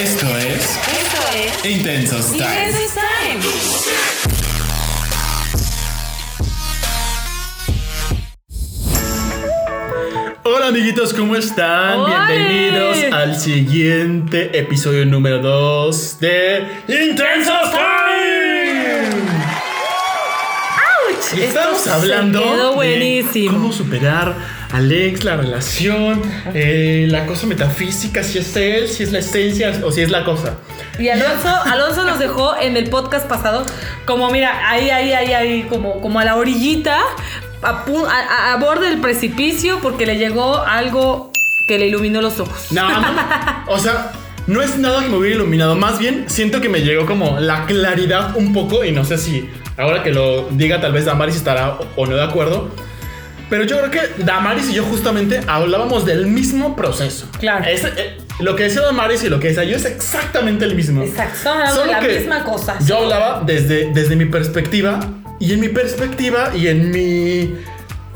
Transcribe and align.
Esto 0.00 0.26
es 0.38 0.78
Esto 0.88 1.20
es 1.34 1.64
Intensos 1.76 2.32
Time. 2.32 2.68
Intensos 2.68 2.94
Time. 2.94 4.50
Hola 10.44 10.68
amiguitos, 10.68 11.12
¿cómo 11.12 11.36
están? 11.36 11.98
¡Ole! 12.00 12.14
Bienvenidos 12.38 13.12
al 13.12 13.38
siguiente 13.38 14.58
episodio 14.58 15.04
número 15.04 15.38
2 15.40 16.20
de 16.20 16.66
Intensos 16.88 17.70
Time. 17.70 17.90
Y 21.36 21.42
estamos 21.42 21.76
Esto 21.76 21.84
se 21.84 21.90
hablando 21.90 22.42
quedó 22.42 22.70
de 22.70 22.74
buenísimo. 22.76 23.52
cómo 23.52 23.72
superar 23.72 24.34
Alex, 24.72 25.24
la 25.24 25.36
relación, 25.36 26.22
eh, 26.54 27.06
la 27.10 27.26
cosa 27.26 27.46
metafísica, 27.46 28.22
si 28.22 28.38
es 28.38 28.54
él, 28.56 28.88
si 28.88 29.02
es 29.02 29.12
la 29.12 29.18
esencia 29.18 29.72
o 29.84 29.90
si 29.90 30.02
es 30.02 30.10
la 30.10 30.24
cosa. 30.24 30.54
Y 30.98 31.08
Alonso, 31.08 31.48
Alonso 31.64 32.04
nos 32.04 32.18
dejó 32.18 32.56
en 32.60 32.76
el 32.76 32.88
podcast 32.88 33.26
pasado 33.26 33.64
como, 34.06 34.30
mira, 34.30 34.68
ahí, 34.70 34.90
ahí, 34.90 35.12
ahí, 35.12 35.32
ahí, 35.32 35.62
como, 35.68 36.00
como 36.00 36.20
a 36.20 36.24
la 36.24 36.36
orillita, 36.36 36.98
a, 37.62 37.68
a- 37.70 38.52
a- 38.52 38.56
borde 38.56 38.88
del 38.90 39.00
precipicio, 39.00 39.80
porque 39.80 40.06
le 40.06 40.16
llegó 40.18 40.58
algo 40.58 41.30
que 41.66 41.78
le 41.78 41.86
iluminó 41.88 42.20
los 42.20 42.38
ojos. 42.40 42.70
No, 42.70 42.88
no, 42.88 43.06
o 43.68 43.78
sea, 43.78 44.12
no 44.46 44.62
es 44.62 44.76
nada 44.78 45.02
que 45.02 45.08
me 45.08 45.16
hubiera 45.16 45.36
iluminado. 45.36 45.74
Más 45.76 45.98
bien, 45.98 46.24
siento 46.28 46.60
que 46.60 46.68
me 46.68 46.80
llegó 46.80 47.06
como 47.06 47.38
la 47.40 47.66
claridad 47.66 48.36
un 48.36 48.52
poco. 48.52 48.84
Y 48.84 48.92
no 48.92 49.04
sé 49.04 49.18
si 49.18 49.48
ahora 49.76 50.02
que 50.02 50.10
lo 50.10 50.48
diga, 50.50 50.80
tal 50.80 50.92
vez 50.92 51.04
Damaris 51.04 51.36
estará 51.36 51.78
o 51.96 52.06
no 52.06 52.16
de 52.16 52.24
acuerdo. 52.24 52.70
Pero 53.50 53.64
yo 53.64 53.78
creo 53.78 53.90
que 53.90 54.22
Damaris 54.24 54.70
y 54.70 54.74
yo 54.74 54.84
justamente 54.84 55.40
hablábamos 55.48 56.06
del 56.06 56.26
mismo 56.28 56.76
proceso. 56.76 57.26
Claro. 57.40 57.64
Es, 57.66 57.84
eh, 57.84 58.16
lo 58.38 58.54
que 58.56 58.62
decía 58.64 58.82
Damaris 58.82 59.24
y 59.24 59.28
lo 59.28 59.40
que 59.40 59.48
decía 59.48 59.64
yo 59.64 59.76
es 59.76 59.84
exactamente 59.84 60.64
el 60.64 60.76
mismo. 60.76 61.02
Exacto, 61.02 61.50
Solo 61.74 61.90
la 61.92 61.98
que 62.00 62.18
misma 62.20 62.44
cosa. 62.44 62.78
Yo 62.86 62.98
hablaba 62.98 63.42
desde, 63.44 63.92
desde 63.92 64.16
mi 64.16 64.26
perspectiva. 64.26 65.00
Y 65.40 65.54
en 65.54 65.60
mi 65.60 65.68
perspectiva 65.68 66.52
y 66.54 66.68
en 66.68 66.90
mi 66.90 67.54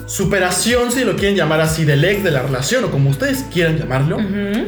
superación, 0.06 0.92
si 0.92 1.04
lo 1.04 1.16
quieren 1.16 1.36
llamar 1.36 1.60
así, 1.62 1.84
del 1.86 2.04
ex 2.04 2.22
de 2.22 2.30
la 2.30 2.42
relación 2.42 2.84
o 2.84 2.90
como 2.90 3.08
ustedes 3.10 3.46
quieran 3.52 3.78
llamarlo, 3.78 4.18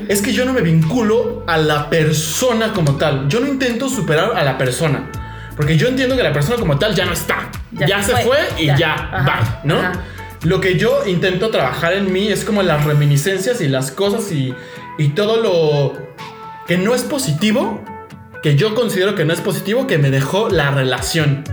es 0.09 0.23
que 0.23 0.33
yo 0.33 0.47
no 0.47 0.55
me 0.55 0.63
vinculo 0.63 1.45
a 1.47 1.59
la 1.59 1.91
persona 1.91 2.73
como 2.73 2.97
tal. 2.97 3.29
Yo 3.29 3.41
no 3.41 3.47
intento 3.47 3.89
superar 3.91 4.33
a 4.35 4.43
la 4.43 4.57
persona. 4.57 5.11
Porque 5.55 5.77
yo 5.77 5.89
entiendo 5.89 6.17
que 6.17 6.23
la 6.23 6.33
persona 6.33 6.57
como 6.57 6.79
tal 6.79 6.95
ya 6.95 7.05
no 7.05 7.13
está. 7.13 7.51
Ya, 7.73 7.87
Ya 7.87 8.03
se 8.03 8.13
fue, 8.13 8.23
fue, 8.25 8.39
y 8.59 8.67
ya. 8.67 9.23
bye, 9.25 9.71
¿no? 9.71 9.79
ajá. 9.79 9.93
Lo 10.43 10.61
que 10.61 10.79
yo 10.79 11.07
intento 11.07 11.51
trabajar 11.51 11.95
en 11.95 12.13
mí 12.13 12.29
es 12.29 12.45
como 12.45 12.63
las 12.63 12.85
reminiscencias 12.85 13.61
y 13.61 13.69
las 13.69 13.91
cosas 13.91 14.31
y, 14.33 14.55
y 14.99 15.09
todo 15.09 15.43
lo 15.43 15.93
que 16.67 16.77
no 16.77 16.95
es 16.95 17.03
positivo, 17.03 17.83
que 18.43 18.57
yo 18.57 18.75
considero 18.75 19.15
que 19.15 19.25
no 19.25 19.33
es 19.33 19.41
positivo, 19.41 19.87
que 19.87 19.99
me 19.99 20.11
dejó 20.11 20.49
la 20.49 20.71
relación. 20.71 21.45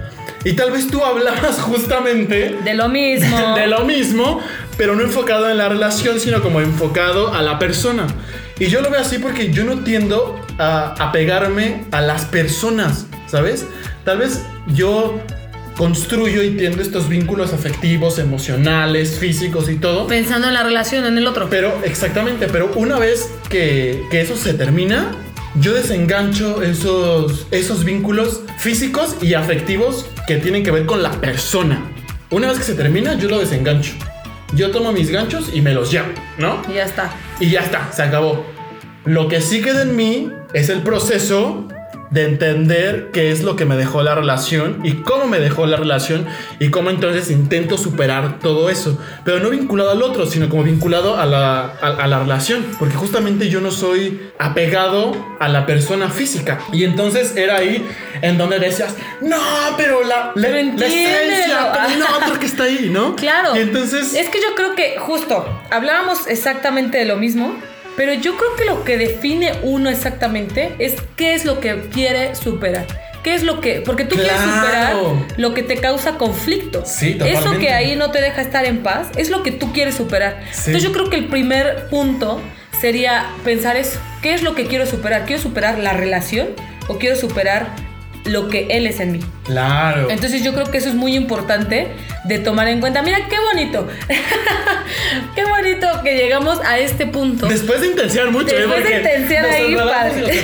Y 0.46 0.54
tal 0.54 0.72
vez 0.72 0.90
tú 0.90 1.04
hablabas 1.04 1.60
justamente 1.62 2.58
De 2.64 2.74
lo 2.74 2.90
mismo. 2.90 3.56
de 3.56 3.68
lo 3.68 3.86
mismo, 3.86 4.40
pero 4.78 4.96
no 4.96 5.04
enfocado 5.04 5.50
en 5.50 5.58
la 5.58 5.70
relación, 5.70 6.20
sino 6.20 6.42
como 6.42 6.62
enfocado 6.62 7.34
a 7.34 7.42
la 7.42 7.60
persona. 7.60 8.08
Y 8.60 8.68
yo 8.68 8.82
lo 8.82 8.90
veo 8.90 9.02
así 9.02 9.18
porque 9.18 9.52
yo 9.52 9.64
no 9.64 9.80
tiendo 9.80 10.40
a 10.60 10.94
apegarme 11.00 11.86
a 11.92 12.02
las 12.02 12.26
personas, 12.26 13.08
¿sabes? 13.28 13.66
Tal 14.04 14.20
vez 14.20 14.44
yo 14.68 15.20
construyo 15.78 16.44
y 16.44 16.52
tiendo 16.52 16.82
estos 16.82 17.10
vínculos 17.10 17.54
afectivos, 17.54 18.20
emocionales, 18.20 19.18
físicos 19.18 19.70
y 19.70 19.76
todo. 19.76 20.08
Pensando 20.08 20.48
en 20.48 20.54
la 20.54 20.64
relación, 20.64 21.06
en 21.06 21.18
el 21.18 21.28
otro. 21.28 21.48
Pero, 21.50 21.82
exactamente, 21.84 22.48
pero 22.52 22.72
una 22.76 23.00
vez 23.00 23.30
que, 23.50 24.04
que 24.12 24.22
eso 24.22 24.36
se 24.36 24.54
termina, 24.54 25.12
yo 25.56 25.74
desengancho 25.74 26.64
esos, 26.64 27.48
esos 27.52 27.84
vínculos 27.84 28.42
físicos 28.58 29.18
y 29.22 29.34
afectivos 29.34 30.08
que 30.28 30.38
tienen 30.38 30.64
que 30.64 30.72
ver 30.72 30.86
con 30.86 31.04
la 31.04 31.12
persona. 31.12 31.84
Una 32.32 32.48
vez 32.48 32.58
que 32.58 32.64
se 32.64 32.74
termina, 32.74 33.14
yo 33.16 33.30
lo 33.30 33.40
desengancho. 33.40 33.94
Yo 34.56 34.72
tomo 34.72 34.92
mis 34.92 35.10
ganchos 35.10 35.50
y 35.54 35.62
me 35.62 35.74
los 35.74 35.92
llevo, 35.92 36.08
¿no? 36.38 36.62
Y 36.70 36.76
ya 36.76 36.86
está. 36.86 37.12
Y 37.40 37.50
ya 37.50 37.62
está, 37.62 37.92
se 37.92 38.04
acabó. 38.04 38.46
Lo 39.06 39.28
que 39.28 39.42
sí 39.42 39.62
queda 39.62 39.82
en 39.82 39.96
mí 39.96 40.30
es 40.54 40.70
el 40.70 40.82
proceso 40.82 41.68
de 42.14 42.26
entender 42.26 43.10
qué 43.12 43.32
es 43.32 43.42
lo 43.42 43.56
que 43.56 43.66
me 43.66 43.76
dejó 43.76 44.04
la 44.04 44.14
relación 44.14 44.82
y 44.84 44.94
cómo 45.02 45.26
me 45.26 45.40
dejó 45.40 45.66
la 45.66 45.78
relación 45.78 46.28
y 46.60 46.70
cómo 46.70 46.92
entonces 46.92 47.32
intento 47.32 47.76
superar 47.78 48.38
todo 48.38 48.70
eso. 48.70 49.00
Pero 49.26 49.40
no 49.40 49.50
vinculado 49.50 49.90
al 49.90 50.04
otro, 50.04 50.28
sino 50.28 50.48
como 50.48 50.64
vinculado 50.64 51.18
a 51.18 51.26
la, 51.26 51.74
a, 51.82 51.88
a 51.88 52.08
la 52.08 52.20
relación. 52.20 52.66
Porque 52.78 52.96
justamente 52.96 53.50
yo 53.50 53.62
no 53.62 53.72
soy 53.72 54.30
apegado 54.38 55.14
a 55.40 55.50
la 55.50 55.66
persona 55.66 56.10
física. 56.10 56.60
Y 56.72 56.84
entonces 56.84 57.36
era 57.36 57.58
ahí 57.58 57.84
en 58.22 58.38
donde 58.38 58.60
decías, 58.60 58.96
no, 59.22 59.42
pero 59.76 60.04
la, 60.04 60.34
la, 60.36 60.50
la 60.50 60.60
esencia, 60.60 61.72
pero 61.74 61.94
el 61.96 62.02
otro 62.04 62.40
que 62.40 62.46
está 62.46 62.64
ahí, 62.64 62.90
¿no? 62.92 63.16
Claro. 63.24 63.56
Y 63.56 63.60
entonces... 63.60 64.14
Es 64.14 64.30
que 64.30 64.40
yo 64.40 64.54
creo 64.56 64.76
que, 64.76 64.98
justo, 65.00 65.46
hablábamos 65.72 66.28
exactamente 66.28 66.98
de 66.98 67.06
lo 67.06 67.16
mismo, 67.16 67.56
pero 67.96 68.14
yo 68.14 68.38
creo 68.38 68.56
que 68.56 68.66
lo 68.66 68.84
que 68.84 68.98
define 68.98 69.52
uno 69.64 69.90
exactamente 69.90 70.76
es 70.80 70.96
qué 71.16 71.34
es 71.34 71.46
lo 71.46 71.60
que 71.60 71.90
quiere 71.94 72.36
superar. 72.36 72.86
¿Qué 73.24 73.34
es 73.36 73.44
lo 73.44 73.62
que.? 73.62 73.82
Porque 73.86 74.04
tú 74.04 74.16
quieres 74.16 74.34
superar 74.34 74.96
lo 75.38 75.54
que 75.54 75.64
te 75.64 75.78
causa 75.78 76.18
conflicto. 76.18 76.84
Sí, 76.86 77.12
Eso 77.12 77.20
totalmente. 77.20 77.60
que 77.60 77.72
ahí 77.74 77.96
no 77.96 78.12
te 78.12 78.20
deja 78.22 78.42
estar 78.42 78.66
en 78.66 78.84
paz 78.84 79.08
es 79.16 79.30
lo 79.30 79.44
que 79.44 79.52
tú 79.52 79.72
quieres 79.72 79.96
superar. 79.96 80.42
Sí. 80.52 80.72
Entonces 80.72 80.84
yo 80.84 80.92
creo 80.92 81.10
que 81.10 81.16
el 81.16 81.28
primer 81.28 81.88
punto 81.90 82.42
sería 82.82 83.28
pensar 83.46 83.78
eso. 83.78 83.98
¿Qué 84.22 84.34
es 84.34 84.44
lo 84.44 84.56
que 84.56 84.66
quiero 84.68 84.86
superar? 84.86 85.26
¿Quiero 85.26 85.42
superar 85.42 85.80
la 85.80 85.94
relación 85.94 86.50
o 86.90 86.98
quiero 86.98 87.16
superar 87.16 87.70
lo 88.26 88.48
que 88.48 88.68
él 88.72 88.88
es 88.88 89.00
en 89.00 89.14
mí? 89.14 89.20
Claro. 89.46 90.10
Entonces 90.10 90.44
yo 90.44 90.54
creo 90.54 90.70
que 90.72 90.78
eso 90.78 90.90
es 90.90 90.96
muy 90.96 91.16
importante 91.16 91.92
de 92.26 92.40
tomar 92.40 92.68
en 92.68 92.80
cuenta. 92.80 93.02
Mira 93.02 93.28
qué 93.30 93.38
bonito. 93.40 93.88
qué 95.36 95.46
bonito 95.46 95.88
que 96.04 96.16
llegamos 96.16 96.60
a 96.64 96.80
este 96.80 97.06
punto. 97.06 97.48
Después 97.48 97.82
de 97.82 97.88
intensiar 97.88 98.32
mucho, 98.32 98.56
¿eh? 98.56 98.60
Después 98.60 98.84
de 98.84 98.98
intensiar 98.98 99.46
ahí, 99.46 99.76
padre. 99.76 100.42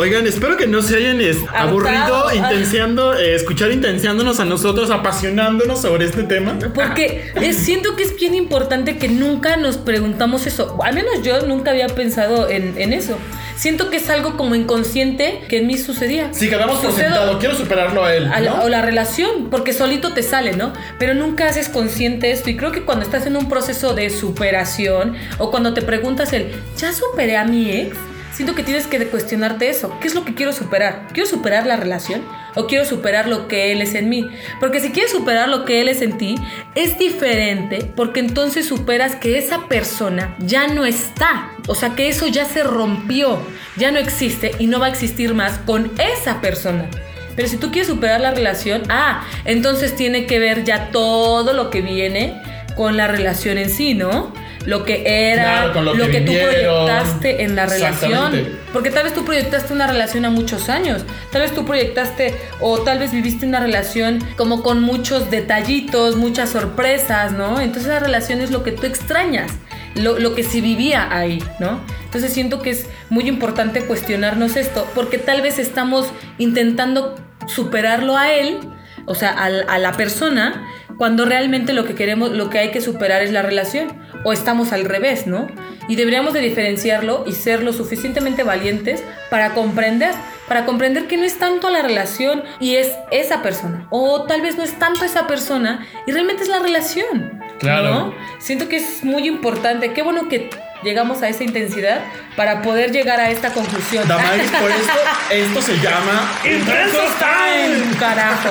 Oigan, 0.00 0.26
espero 0.26 0.56
que 0.56 0.66
no 0.66 0.80
se 0.80 0.96
hayan 0.96 1.20
aburrido 1.54 2.32
intenciando, 2.34 3.12
eh, 3.18 3.34
escuchar 3.34 3.70
intenciándonos 3.70 4.40
a 4.40 4.46
nosotros, 4.46 4.90
apasionándonos 4.90 5.82
sobre 5.82 6.06
este 6.06 6.22
tema. 6.22 6.58
Porque 6.74 7.32
es- 7.36 7.56
siento 7.58 7.96
que 7.96 8.04
es 8.04 8.16
bien 8.16 8.34
importante 8.34 8.96
que 8.96 9.08
nunca 9.08 9.58
nos 9.58 9.76
preguntamos 9.76 10.46
eso. 10.46 10.78
Al 10.82 10.94
menos 10.94 11.22
yo 11.22 11.46
nunca 11.46 11.72
había 11.72 11.88
pensado 11.88 12.48
en, 12.48 12.74
en 12.78 12.94
eso. 12.94 13.18
Siento 13.56 13.90
que 13.90 13.98
es 13.98 14.08
algo 14.08 14.38
como 14.38 14.54
inconsciente 14.54 15.42
que 15.50 15.58
en 15.58 15.66
mí 15.66 15.76
sucedía. 15.76 16.28
Si 16.32 16.48
quedamos 16.48 16.78
por 16.78 16.92
Sucedo- 16.92 17.08
sentado, 17.08 17.38
quiero 17.38 17.54
superarlo 17.54 18.02
a 18.02 18.14
él. 18.14 18.26
a 18.32 18.40
la- 18.40 18.50
¿no? 18.56 18.62
o 18.64 18.68
la 18.70 18.80
relación, 18.80 19.50
porque 19.50 19.74
solito 19.74 20.14
te 20.14 20.22
sale, 20.22 20.52
¿no? 20.56 20.72
Pero 20.98 21.12
nunca 21.12 21.46
haces 21.46 21.68
consciente 21.68 22.30
esto. 22.30 22.48
Y 22.48 22.56
creo 22.56 22.72
que 22.72 22.84
cuando 22.86 23.04
estás 23.04 23.26
en 23.26 23.36
un 23.36 23.50
proceso 23.50 23.92
de 23.92 24.08
superación 24.08 25.14
o 25.36 25.50
cuando 25.50 25.74
te 25.74 25.82
preguntas 25.82 26.32
el, 26.32 26.52
¿ya 26.78 26.90
superé 26.94 27.36
a 27.36 27.44
mi 27.44 27.70
ex? 27.70 27.98
Siento 28.32 28.54
que 28.54 28.62
tienes 28.62 28.86
que 28.86 29.04
cuestionarte 29.08 29.68
eso. 29.68 29.98
¿Qué 30.00 30.06
es 30.06 30.14
lo 30.14 30.24
que 30.24 30.34
quiero 30.34 30.52
superar? 30.52 31.08
¿Quiero 31.12 31.28
superar 31.28 31.66
la 31.66 31.76
relación 31.76 32.22
o 32.54 32.66
quiero 32.66 32.84
superar 32.84 33.28
lo 33.28 33.48
que 33.48 33.72
él 33.72 33.82
es 33.82 33.94
en 33.94 34.08
mí? 34.08 34.30
Porque 34.60 34.80
si 34.80 34.90
quieres 34.90 35.10
superar 35.10 35.48
lo 35.48 35.64
que 35.64 35.80
él 35.80 35.88
es 35.88 36.00
en 36.00 36.16
ti, 36.16 36.36
es 36.74 36.96
diferente 36.98 37.90
porque 37.96 38.20
entonces 38.20 38.66
superas 38.66 39.16
que 39.16 39.36
esa 39.36 39.66
persona 39.66 40.36
ya 40.38 40.68
no 40.68 40.86
está. 40.86 41.50
O 41.66 41.74
sea, 41.74 41.94
que 41.94 42.08
eso 42.08 42.28
ya 42.28 42.44
se 42.44 42.62
rompió, 42.62 43.40
ya 43.76 43.90
no 43.90 43.98
existe 43.98 44.52
y 44.58 44.66
no 44.66 44.78
va 44.78 44.86
a 44.86 44.90
existir 44.90 45.34
más 45.34 45.58
con 45.58 45.90
esa 45.98 46.40
persona. 46.40 46.88
Pero 47.36 47.48
si 47.48 47.56
tú 47.56 47.70
quieres 47.70 47.88
superar 47.88 48.20
la 48.20 48.32
relación, 48.32 48.82
ah, 48.88 49.24
entonces 49.44 49.96
tiene 49.96 50.26
que 50.26 50.38
ver 50.38 50.64
ya 50.64 50.90
todo 50.90 51.52
lo 51.52 51.70
que 51.70 51.80
viene 51.80 52.40
con 52.76 52.96
la 52.96 53.08
relación 53.08 53.58
en 53.58 53.70
sí, 53.70 53.94
¿no? 53.94 54.32
Lo 54.66 54.84
que 54.84 55.32
era, 55.32 55.70
Claro, 55.72 55.82
lo 55.82 55.94
lo, 55.94 56.06
que 56.06 56.10
que, 56.12 56.20
tú 56.20 56.32
proyectaste 56.32 57.44
en 57.44 57.56
la 57.56 57.66
relación. 57.66 58.48
Porque 58.72 58.90
tal 58.90 59.04
vez 59.04 59.14
tú 59.14 59.24
proyectaste 59.24 59.72
una 59.72 59.86
relación 59.86 60.24
a 60.24 60.30
muchos 60.30 60.68
años. 60.68 61.04
Tal 61.32 61.42
vez 61.42 61.54
tú 61.54 61.64
proyectaste 61.64 62.34
o 62.60 62.80
tal 62.80 62.98
vez 62.98 63.12
viviste 63.12 63.46
una 63.46 63.60
relación 63.60 64.18
como 64.36 64.62
con 64.62 64.82
muchos 64.82 65.30
detallitos, 65.30 66.16
muchas 66.16 66.50
sorpresas, 66.50 67.32
¿no? 67.32 67.60
Entonces 67.60 67.86
esa 67.90 68.00
relación 68.00 68.40
es 68.40 68.50
lo 68.50 68.62
que 68.62 68.72
tú 68.72 68.86
extrañas. 68.86 69.50
Lo, 69.94 70.18
lo 70.18 70.34
que 70.34 70.44
se 70.44 70.60
vivía 70.60 71.08
ahí, 71.10 71.42
¿no? 71.58 71.80
Entonces 72.04 72.32
siento 72.32 72.60
que 72.60 72.70
es 72.70 72.86
muy 73.08 73.28
importante 73.28 73.82
cuestionarnos 73.82 74.56
esto, 74.56 74.86
porque 74.94 75.18
tal 75.18 75.42
vez 75.42 75.58
estamos 75.58 76.06
intentando 76.38 77.16
superarlo 77.46 78.16
a 78.16 78.32
él, 78.32 78.58
o 79.06 79.14
sea, 79.14 79.30
a, 79.30 79.78
la 79.78 79.92
persona, 79.92 80.68
cuando 81.00 81.24
realmente 81.24 81.72
lo 81.72 81.86
que 81.86 81.94
queremos, 81.94 82.30
lo 82.32 82.50
que 82.50 82.58
hay 82.58 82.72
que 82.72 82.82
superar 82.82 83.22
es 83.22 83.32
la 83.32 83.40
relación, 83.40 83.88
o 84.22 84.34
estamos 84.34 84.70
al 84.74 84.84
revés, 84.84 85.26
¿no? 85.26 85.46
Y 85.88 85.96
deberíamos 85.96 86.34
de 86.34 86.40
diferenciarlo 86.40 87.24
y 87.26 87.32
ser 87.32 87.62
lo 87.62 87.72
suficientemente 87.72 88.42
valientes 88.42 89.02
para 89.30 89.54
comprender, 89.54 90.10
para 90.46 90.66
comprender 90.66 91.06
que 91.06 91.16
no 91.16 91.24
es 91.24 91.38
tanto 91.38 91.70
la 91.70 91.80
relación 91.80 92.42
y 92.60 92.74
es 92.74 92.92
esa 93.10 93.40
persona, 93.42 93.86
o 93.88 94.24
tal 94.24 94.42
vez 94.42 94.58
no 94.58 94.62
es 94.62 94.78
tanto 94.78 95.06
esa 95.06 95.26
persona 95.26 95.86
y 96.06 96.12
realmente 96.12 96.42
es 96.42 96.50
la 96.50 96.58
relación. 96.58 97.40
Claro. 97.60 97.94
¿no? 97.94 98.14
Siento 98.38 98.68
que 98.68 98.76
es 98.76 99.02
muy 99.02 99.26
importante. 99.26 99.94
Qué 99.94 100.02
bueno 100.02 100.28
que 100.28 100.50
llegamos 100.82 101.22
a 101.22 101.28
esa 101.28 101.44
intensidad 101.44 102.00
para 102.36 102.62
poder 102.62 102.92
llegar 102.92 103.20
a 103.20 103.30
esta 103.30 103.52
conclusión. 103.52 104.06
Damaris, 104.08 104.50
por 104.60 104.70
esto, 104.70 104.92
esto 105.30 105.62
se 105.62 105.76
llama 105.78 106.32
Intensos 106.44 107.10
Time. 107.18 107.96
Carajo. 107.98 108.50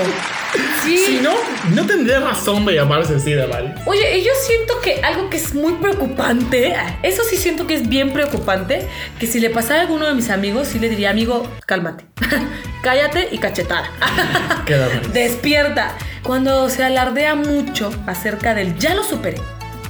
Sí. 0.84 0.98
Si 0.98 1.20
no, 1.20 1.36
no 1.76 1.86
tendría 1.86 2.20
razón 2.20 2.66
de 2.66 2.74
llamarse 2.74 3.16
así, 3.16 3.34
Damaris. 3.34 3.72
Oye, 3.86 4.18
y 4.18 4.24
yo 4.24 4.32
siento 4.42 4.80
que 4.82 5.00
algo 5.04 5.30
que 5.30 5.38
es 5.38 5.54
muy 5.54 5.74
preocupante, 5.74 6.76
eso 7.04 7.24
sí 7.24 7.38
siento 7.38 7.68
que 7.68 7.76
es 7.76 7.88
bien 7.88 8.14
preocupante, 8.14 8.88
que 9.20 9.28
si 9.28 9.40
le 9.40 9.52
pasara 9.52 9.80
a 9.80 9.82
alguno 9.82 10.08
de 10.08 10.16
mis 10.16 10.32
amigos, 10.32 10.70
sí 10.70 10.80
le 10.80 10.90
diría, 10.90 11.12
amigo, 11.12 11.48
cálmate, 11.68 12.06
cállate 12.82 13.30
y 13.32 13.38
cachetada. 13.38 13.92
¿Qué? 14.66 14.76
Despierta. 15.14 15.96
Cuando 16.24 16.70
se 16.70 16.84
alardea 16.84 17.36
mucho 17.36 17.92
acerca 18.08 18.54
del 18.54 18.78
ya 18.78 18.94
lo 18.94 19.04
superé, 19.04 19.38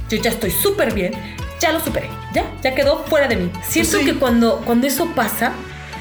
yo 0.09 0.17
ya 0.17 0.29
estoy 0.29 0.51
súper 0.51 0.93
bien, 0.93 1.13
ya 1.59 1.71
lo 1.71 1.79
superé, 1.79 2.09
ya, 2.33 2.45
ya 2.63 2.73
quedó 2.75 3.03
fuera 3.05 3.27
de 3.27 3.35
mí. 3.35 3.51
Siento 3.67 3.91
Pues 3.91 4.03
sí. 4.03 4.11
que 4.11 4.17
cuando, 4.19 4.61
cuando 4.65 4.87
eso 4.87 5.07
pasa, 5.15 5.53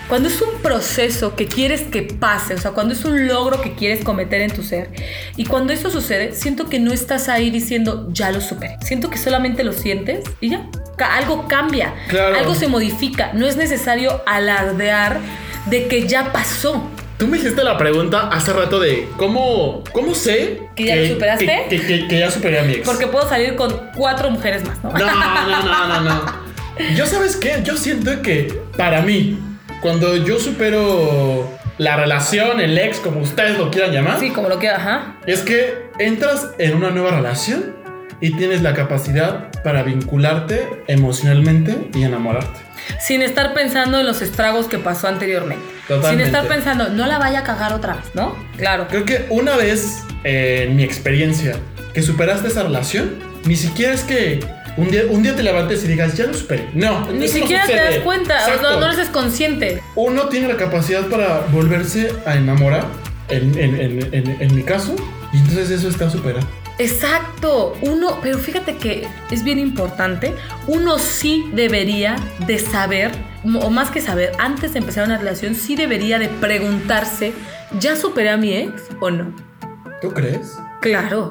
cuando 0.09 0.29
es 0.29 0.41
un 0.41 0.55
proceso 0.63 1.37
que 1.37 1.47
quieres 1.47 1.83
que 1.83 2.03
pase, 2.03 2.55
o 2.55 2.59
sea, 2.59 2.71
cuando 2.71 2.95
es 2.95 3.05
un 3.05 3.27
logro 3.29 3.61
que 3.61 3.75
quieres 3.75 4.03
cometer 4.05 4.41
en 4.41 4.51
tu 4.51 4.63
ser, 4.63 4.89
y 5.37 5.45
cuando 5.45 5.73
eso 5.73 5.91
sucede, 5.91 6.35
siento 6.35 6.69
que 6.71 6.79
no 6.79 6.93
estás 6.95 7.29
ahí 7.29 7.51
diciendo, 7.51 8.09
ya 8.11 8.31
lo 8.31 8.41
superé. 8.41 8.77
Siento 8.83 9.11
que 9.11 9.19
solamente 9.19 9.65
lo 9.65 9.73
sientes 9.75 10.25
y 10.41 10.51
ya. 10.51 10.67
Algo 11.13 11.47
cambia, 11.47 11.95
Claro. 12.09 12.37
algo 12.37 12.55
se 12.55 12.69
modifica. 12.69 13.33
No 13.35 13.47
es 13.47 13.57
necesario 13.57 14.23
alardear 14.27 15.21
de 15.67 15.87
que 15.89 16.09
ya 16.09 16.33
pasó. 16.33 16.83
Tú 17.19 17.27
me 17.27 17.37
hiciste 17.39 17.65
la 17.65 17.77
pregunta 17.77 18.29
hace 18.29 18.53
rato 18.53 18.79
de 18.79 19.09
cómo, 19.17 19.83
cómo 19.93 20.15
sé 20.15 20.61
¿Que 20.77 20.85
ya 20.87 20.97
lo 20.97 21.07
superaste? 21.09 21.47
Que, 21.69 21.81
que- 21.81 21.87
que- 21.87 22.09
que 22.09 22.19
ya 22.21 22.31
superé 22.31 22.61
a 22.61 22.63
mi 22.63 22.75
ex. 22.75 22.87
Porque 22.87 23.09
puedo 23.09 23.29
salir 23.29 23.57
con 23.57 23.91
cuatro 23.97 24.31
mujeres 24.31 24.65
más, 24.65 24.83
¿no? 24.85 24.93
No, 24.93 24.99
no, 24.99 25.63
no, 25.65 25.89
no, 25.89 26.01
no. 26.01 26.49
Yo 26.97 27.07
sabes 27.07 27.37
qué, 27.37 27.61
yo 27.65 27.77
siento 27.77 28.23
que 28.23 28.57
para 28.77 29.03
mí, 29.03 29.37
cuando 29.83 30.15
yo 30.17 30.39
supero 30.39 31.51
la 31.77 31.97
relación, 31.97 32.61
el 32.61 32.79
ex, 32.79 33.01
como 33.01 33.21
ustedes 33.21 33.59
lo 33.59 33.69
quieran 33.73 33.91
llamar, 33.91 34.21
Sí, 34.21 34.31
como 34.31 34.49
lo 34.49 34.61
que, 34.61 34.69
ajá. 34.69 35.17
es 35.27 35.41
que 35.41 35.75
entras 35.99 36.51
en 36.59 36.77
una 36.77 36.91
nueva 36.91 37.11
relación 37.17 37.75
y 38.21 38.33
tienes 38.37 38.63
la 38.63 38.75
capacidad 38.75 39.51
para 39.63 39.83
vincularte 39.83 40.67
emocionalmente 40.87 41.77
y 41.95 42.03
enamorarte. 42.03 42.61
Sin 43.01 43.23
estar 43.23 43.55
pensando 43.55 43.99
en 44.01 44.07
los 44.07 44.23
estragos 44.23 44.67
que 44.67 44.79
pasó 44.79 45.09
anteriormente. 45.09 45.65
Totalmente. 45.87 46.25
Sin 46.25 46.35
estar 46.35 46.49
pensando, 46.49 46.89
no 46.89 47.07
la 47.07 47.19
vaya 47.19 47.41
a 47.41 47.43
cagar 47.45 47.73
otra 47.75 47.95
vez, 47.95 48.05
¿no? 48.15 48.35
Claro. 48.57 48.87
Creo 48.89 49.05
que 49.05 49.27
una 49.31 49.57
vez 49.57 50.03
eh, 50.25 50.67
en 50.69 50.77
mi 50.77 50.85
experiencia 50.85 51.57
que 51.95 52.03
superaste 52.03 52.49
esa 52.49 52.63
relación, 52.63 53.11
ni 53.45 53.57
siquiera 53.57 53.93
es 53.95 54.03
que 54.03 54.41
un 54.77 54.91
día, 54.91 55.03
un 55.09 55.23
día 55.23 55.35
te 55.35 55.43
levantes 55.43 55.85
y 55.85 55.89
digas, 55.89 56.17
ya 56.17 56.27
lo 56.27 56.35
superé. 56.35 56.69
No, 56.75 57.07
Ni 57.11 57.25
eso 57.25 57.35
no 57.39 57.41
siquiera 57.43 57.67
te 57.67 57.75
das 57.77 57.97
cuenta, 58.05 58.37
o 58.43 58.45
sea, 58.45 58.55
Exacto. 58.55 58.81
no 58.81 58.93
eres 58.93 59.09
consciente. 59.09 59.83
Uno 59.97 60.29
tiene 60.29 60.49
la 60.49 60.57
capacidad 60.57 61.07
para 61.09 61.41
volverse 61.51 62.13
a 62.27 62.37
enamorar, 62.37 62.85
en, 63.29 63.59
en- 63.59 63.81
en- 63.81 64.15
en- 64.15 64.37
en 64.41 64.55
mi 64.57 64.63
caso, 64.63 64.95
y 65.33 65.39
entonces 65.39 65.71
eso 65.71 65.89
está 65.89 66.09
superado. 66.11 66.47
Exacto, 66.79 67.77
uno, 67.83 68.19
pero 68.23 68.39
fíjate 68.39 68.77
que 68.77 69.07
es 69.31 69.43
bien 69.43 69.59
importante, 69.59 70.35
uno 70.67 70.99
sí 70.99 71.51
debería 71.53 72.17
de 72.47 72.59
saber, 72.59 73.11
o 73.61 73.71
más 73.71 73.91
que 73.91 74.01
saber, 74.01 74.33
antes 74.39 74.73
de 74.73 74.79
empezar 74.79 75.05
una 75.05 75.19
relación, 75.19 75.55
sí 75.55 75.75
debería 75.75 76.19
de 76.19 76.29
preguntarse, 76.29 77.33
¿ya 77.81 77.97
superé 77.97 78.31
a 78.31 78.37
mi 78.37 78.55
ex 78.55 78.83
o 79.01 79.11
no? 79.11 79.35
¿Tú 80.01 80.13
crees? 80.13 80.57
Claro, 80.81 81.31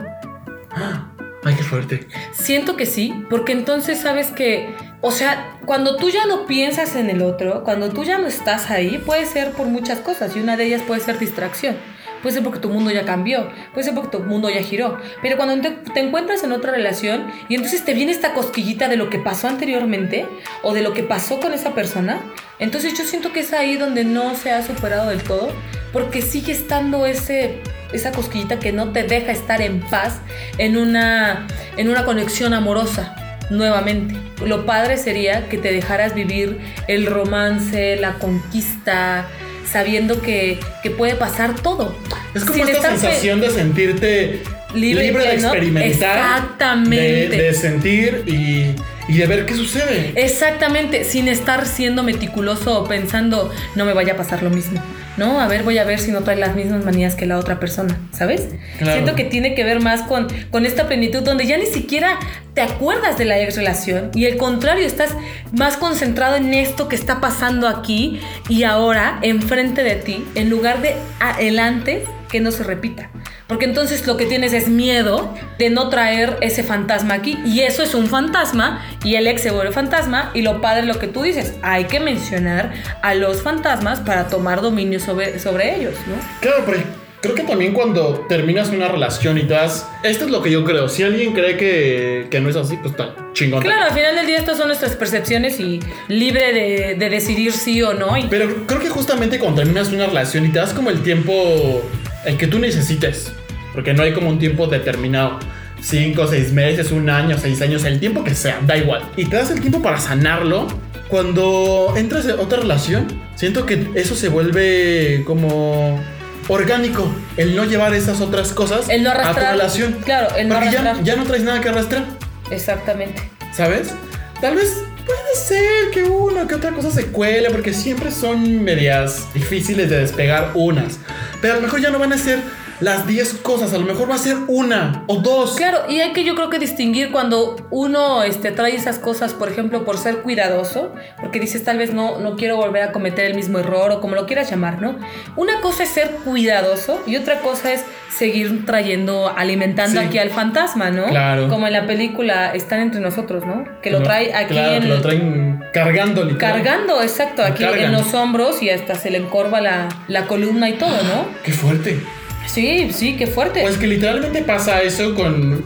Ay, 1.43 1.55
qué 1.55 1.63
fuerte. 1.63 2.07
Siento 2.33 2.75
que 2.75 2.85
sí, 2.85 3.25
porque 3.29 3.53
entonces 3.53 3.99
sabes 4.01 4.31
que, 4.31 4.75
o 5.01 5.11
sea, 5.11 5.57
cuando 5.65 5.95
tú 5.95 6.09
ya 6.09 6.25
no 6.25 6.45
piensas 6.45 6.95
en 6.95 7.09
el 7.09 7.21
otro, 7.21 7.63
cuando 7.63 7.89
tú 7.89 8.03
ya 8.03 8.17
no 8.17 8.27
estás 8.27 8.69
ahí, 8.69 8.97
puede 8.97 9.25
ser 9.25 9.51
por 9.51 9.67
muchas 9.67 9.99
cosas 9.99 10.35
y 10.35 10.39
una 10.39 10.57
de 10.57 10.65
ellas 10.65 10.81
puede 10.81 11.01
ser 11.01 11.19
distracción. 11.19 11.77
Puede 12.27 12.35
ser 12.35 12.43
porque 12.43 12.59
tu 12.59 12.67
mundo 12.67 12.91
ya 12.91 13.05
cambió, 13.05 13.47
puede 13.71 13.85
ser 13.85 13.95
porque 13.95 14.17
tu 14.17 14.21
mundo 14.21 14.49
ya 14.49 14.61
giró. 14.61 14.97
Pero 15.21 15.37
cuando 15.37 15.61
te, 15.61 15.71
te 15.93 16.01
encuentras 16.01 16.43
en 16.43 16.51
otra 16.51 16.73
relación 16.73 17.31
y 17.47 17.55
entonces 17.55 17.85
te 17.85 17.93
viene 17.93 18.11
esta 18.11 18.33
cosquillita 18.33 18.89
de 18.89 18.97
lo 18.97 19.09
que 19.09 19.17
pasó 19.17 19.47
anteriormente 19.47 20.25
o 20.61 20.73
de 20.73 20.81
lo 20.81 20.93
que 20.93 21.03
pasó 21.03 21.39
con 21.39 21.53
esa 21.53 21.73
persona, 21.73 22.19
entonces 22.59 22.97
yo 22.97 23.05
siento 23.05 23.31
que 23.31 23.39
es 23.39 23.53
ahí 23.53 23.77
donde 23.77 24.03
no 24.03 24.35
se 24.35 24.51
ha 24.51 24.61
superado 24.61 25.09
del 25.09 25.23
todo, 25.23 25.53
porque 25.93 26.21
sigue 26.21 26.51
estando 26.51 27.05
ese, 27.05 27.61
esa 27.93 28.11
cosquillita 28.11 28.59
que 28.59 28.73
no 28.73 28.91
te 28.91 29.03
deja 29.03 29.31
estar 29.31 29.61
en 29.61 29.79
paz 29.79 30.19
en 30.57 30.75
una, 30.75 31.47
en 31.77 31.87
una 31.87 32.03
conexión 32.03 32.53
amorosa 32.53 33.15
nuevamente. 33.49 34.15
Lo 34.45 34.65
padre 34.65 34.97
sería 34.97 35.47
que 35.47 35.57
te 35.57 35.71
dejaras 35.71 36.13
vivir 36.13 36.59
el 36.89 37.05
romance, 37.05 37.95
la 37.95 38.15
conquista, 38.15 39.29
sabiendo 39.71 40.21
que, 40.21 40.59
que 40.83 40.89
puede 40.89 41.15
pasar 41.15 41.55
todo. 41.55 41.95
Es 42.33 42.43
como 42.43 42.65
Sin 42.65 42.69
esta 42.69 42.89
sensación 42.89 43.41
de 43.41 43.49
sentirte 43.49 44.41
Libre 44.73 45.07
libre, 45.07 45.23
de 45.23 45.33
experimentar. 45.35 45.87
Exactamente. 46.17 47.29
De, 47.29 47.41
de 47.43 47.53
sentir 47.53 48.23
y, 48.27 48.75
y 49.07 49.17
de 49.17 49.25
ver 49.27 49.45
qué 49.45 49.53
sucede. 49.55 50.11
Exactamente, 50.15 51.03
sin 51.03 51.27
estar 51.27 51.65
siendo 51.65 52.03
meticuloso 52.03 52.81
o 52.81 52.87
pensando, 52.87 53.51
no 53.75 53.85
me 53.85 53.93
vaya 53.93 54.13
a 54.13 54.17
pasar 54.17 54.43
lo 54.43 54.49
mismo. 54.49 54.81
No, 55.17 55.39
a 55.39 55.47
ver, 55.47 55.63
voy 55.63 55.79
a 55.79 55.83
ver 55.83 55.97
si 55.97 56.11
no 56.11 56.21
trae 56.21 56.35
las 56.35 56.55
mismas 56.55 56.85
manías 56.85 57.15
que 57.15 57.25
la 57.25 57.39
otra 57.39 57.59
persona, 57.59 57.97
¿sabes? 58.11 58.49
Claro. 58.77 58.93
Siento 58.93 59.15
que 59.15 59.23
tiene 59.23 59.55
que 59.55 59.63
ver 59.63 59.79
más 59.81 60.03
con, 60.03 60.27
con 60.51 60.65
esta 60.67 60.87
plenitud 60.87 61.23
donde 61.23 61.47
ya 61.47 61.57
ni 61.57 61.65
siquiera 61.65 62.19
te 62.53 62.61
acuerdas 62.61 63.17
de 63.17 63.25
la 63.25 63.39
ex 63.39 63.55
relación 63.57 64.11
y 64.13 64.27
al 64.27 64.37
contrario, 64.37 64.85
estás 64.85 65.09
más 65.53 65.75
concentrado 65.77 66.35
en 66.35 66.53
esto 66.53 66.87
que 66.87 66.95
está 66.95 67.19
pasando 67.19 67.67
aquí 67.67 68.19
y 68.47 68.61
ahora 68.63 69.17
enfrente 69.23 69.83
de 69.83 69.95
ti, 69.95 70.23
en 70.35 70.49
lugar 70.51 70.83
de 70.83 70.93
a- 71.19 71.41
el 71.41 71.57
antes 71.57 72.03
que 72.29 72.39
no 72.39 72.51
se 72.51 72.63
repita. 72.63 73.09
Porque 73.47 73.63
entonces 73.63 74.05
lo 74.05 74.17
que 74.17 74.25
tienes 74.25 74.51
es 74.51 74.67
miedo 74.67 75.33
de 75.57 75.69
no 75.69 75.89
traer 75.89 76.37
ese 76.41 76.63
fantasma 76.63 77.13
aquí. 77.13 77.39
Y 77.45 77.61
eso 77.61 77.81
es 77.81 77.95
un 77.95 78.07
fantasma. 78.07 78.85
Y 79.03 79.15
el 79.15 79.25
ex 79.27 79.41
se 79.41 79.51
vuelve 79.51 79.71
fantasma. 79.71 80.31
Y 80.33 80.41
lo 80.41 80.59
padre 80.59 80.81
es 80.81 80.87
lo 80.87 80.99
que 80.99 81.07
tú 81.07 81.21
dices. 81.21 81.55
Hay 81.61 81.85
que 81.85 82.01
mencionar 82.01 82.73
a 83.01 83.15
los 83.15 83.41
fantasmas 83.41 84.01
para 84.01 84.27
tomar 84.27 84.61
dominio 84.61 84.99
sobre, 84.99 85.39
sobre 85.39 85.77
ellos, 85.77 85.95
¿no? 86.07 86.15
Claro, 86.41 86.63
pero 86.65 86.79
creo 87.21 87.35
que 87.35 87.43
también 87.43 87.73
cuando 87.73 88.25
terminas 88.27 88.69
una 88.69 88.89
relación 88.89 89.37
y 89.37 89.43
te 89.43 89.53
das. 89.53 89.89
Esto 90.03 90.25
es 90.25 90.31
lo 90.31 90.41
que 90.41 90.51
yo 90.51 90.65
creo. 90.65 90.89
Si 90.89 91.03
alguien 91.03 91.33
cree 91.33 91.55
que, 91.55 92.27
que 92.29 92.41
no 92.41 92.49
es 92.49 92.57
así, 92.57 92.75
pues 92.75 92.91
está 92.91 93.15
chingón. 93.31 93.61
Claro, 93.61 93.85
al 93.85 93.93
final 93.93 94.13
del 94.15 94.27
día 94.27 94.37
estas 94.37 94.57
son 94.57 94.67
nuestras 94.67 94.93
percepciones 94.97 95.59
y 95.61 95.79
libre 96.09 96.51
de, 96.51 96.95
de 96.95 97.09
decidir 97.09 97.53
sí 97.53 97.81
o 97.81 97.93
no. 97.93 98.17
Y 98.17 98.23
Pero 98.23 98.67
creo 98.67 98.81
que 98.81 98.89
justamente 98.89 99.39
cuando 99.39 99.61
terminas 99.61 99.89
una 99.93 100.07
relación 100.07 100.45
y 100.45 100.49
te 100.49 100.59
das 100.59 100.73
como 100.73 100.89
el 100.89 101.01
tiempo 101.01 101.81
el 102.25 102.37
que 102.37 102.47
tú 102.47 102.59
necesites, 102.59 103.31
porque 103.73 103.93
no 103.93 104.03
hay 104.03 104.13
como 104.13 104.29
un 104.29 104.39
tiempo 104.39 104.67
determinado, 104.67 105.39
cinco, 105.81 106.27
seis 106.27 106.51
meses, 106.51 106.91
un 106.91 107.09
año, 107.09 107.37
seis 107.39 107.61
años, 107.61 107.83
el 107.85 107.99
tiempo 107.99 108.23
que 108.23 108.35
sea, 108.35 108.59
da 108.65 108.77
igual. 108.77 109.03
Y 109.15 109.25
te 109.25 109.35
das 109.37 109.51
el 109.51 109.59
tiempo 109.61 109.81
para 109.81 109.99
sanarlo. 109.99 110.67
Cuando 111.07 111.93
entras 111.95 112.25
en 112.25 112.37
otra 112.39 112.59
relación, 112.59 113.07
siento 113.35 113.65
que 113.65 113.87
eso 113.95 114.13
se 114.13 114.27
vuelve 114.27 115.23
como 115.25 116.01
orgánico, 116.49 117.09
el 117.37 117.55
no 117.55 117.63
llevar 117.65 117.93
esas 117.93 118.19
otras 118.21 118.51
cosas 118.53 118.89
El 118.89 119.03
no 119.03 119.09
a 119.11 119.13
tu 119.13 119.19
arrastrar. 119.19 119.51
relación. 119.53 119.93
Claro, 120.03 120.35
el 120.35 120.47
no 120.49 120.55
Porque 120.55 120.71
ya, 120.71 120.79
arrastrar. 120.81 121.05
ya 121.05 121.15
no 121.15 121.23
traes 121.23 121.43
nada 121.43 121.61
que 121.61 121.69
arrastrar. 121.69 122.05
exactamente. 122.51 123.21
¿Sabes? 123.53 123.93
Tal 124.41 124.55
vez 124.55 124.81
puede 125.05 125.35
ser 125.35 125.91
que 125.93 126.03
una 126.03 126.47
que 126.47 126.55
otra 126.55 126.71
cosa 126.71 126.91
se 126.91 127.05
cuele, 127.07 127.49
porque 127.51 127.73
siempre 127.73 128.11
son 128.11 128.63
medias 128.63 129.27
difíciles 129.33 129.89
de 129.89 129.99
despegar 129.99 130.51
unas. 130.55 130.99
Pero 131.41 131.53
a 131.53 131.55
lo 131.57 131.63
mejor 131.63 131.79
ya 131.81 131.89
no 131.89 131.99
van 131.99 132.13
a 132.13 132.17
ser 132.17 132.41
las 132.79 133.07
10 133.07 133.35
cosas, 133.41 133.73
a 133.73 133.77
lo 133.79 133.85
mejor 133.85 134.09
va 134.09 134.15
a 134.15 134.19
ser 134.19 134.35
una 134.47 135.03
o 135.07 135.17
dos. 135.17 135.55
Claro, 135.55 135.79
y 135.89 135.99
hay 135.99 136.13
que 136.13 136.23
yo 136.23 136.35
creo 136.35 136.49
que 136.49 136.59
distinguir 136.59 137.11
cuando 137.11 137.55
uno 137.71 138.23
este, 138.23 138.51
trae 138.51 138.75
esas 138.75 138.99
cosas, 138.99 139.33
por 139.33 139.49
ejemplo, 139.49 139.83
por 139.83 139.97
ser 139.97 140.17
cuidadoso, 140.21 140.93
porque 141.19 141.39
dices 141.39 141.63
tal 141.63 141.77
vez 141.79 141.93
no, 141.93 142.19
no 142.19 142.35
quiero 142.35 142.55
volver 142.57 142.83
a 142.83 142.91
cometer 142.91 143.25
el 143.25 143.35
mismo 143.35 143.57
error 143.59 143.91
o 143.91 143.99
como 144.01 144.15
lo 144.15 144.25
quieras 144.27 144.49
llamar, 144.51 144.81
¿no? 144.81 144.95
Una 145.35 145.59
cosa 145.61 145.83
es 145.83 145.89
ser 145.89 146.11
cuidadoso 146.23 147.01
y 147.07 147.15
otra 147.15 147.39
cosa 147.41 147.73
es 147.73 147.83
seguir 148.15 148.65
trayendo, 148.65 149.31
alimentando 149.35 149.99
Sí. 150.01 150.07
aquí 150.07 150.17
al 150.19 150.29
fantasma, 150.29 150.89
¿no? 150.91 151.05
Claro. 151.07 151.47
Como 151.49 151.67
en 151.67 151.73
la 151.73 151.85
película 151.85 152.51
Están 152.53 152.79
entre 152.81 152.99
nosotros, 152.99 153.45
¿no? 153.45 153.63
Que 153.81 153.91
lo 153.91 153.99
No, 153.99 154.05
trae 154.05 154.33
aquí 154.33 154.53
claro, 154.53 154.73
en... 154.73 154.81
que 154.83 154.87
lo 154.87 155.01
traen 155.01 155.63
cargando, 155.73 156.23
literal. 156.23 156.53
Cargando, 156.63 157.01
exacto, 157.01 157.43
aquí 157.43 157.63
cargan. 157.63 157.85
en 157.85 157.91
los 157.91 158.13
hombros 158.13 158.61
y 158.63 158.69
hasta 158.69 158.95
se 158.95 159.09
le 159.11 159.17
encorva 159.17 159.61
la, 159.61 159.87
la 160.07 160.25
columna 160.25 160.69
y 160.69 160.73
todo, 160.73 160.91
¿no? 161.03 161.25
Qué 161.43 161.51
fuerte. 161.51 161.99
Sí, 162.47 162.89
sí, 162.91 163.15
qué 163.15 163.27
fuerte. 163.27 163.61
Pues 163.61 163.77
que 163.77 163.87
literalmente 163.87 164.41
pasa 164.41 164.81
eso 164.81 165.13
con. 165.15 165.63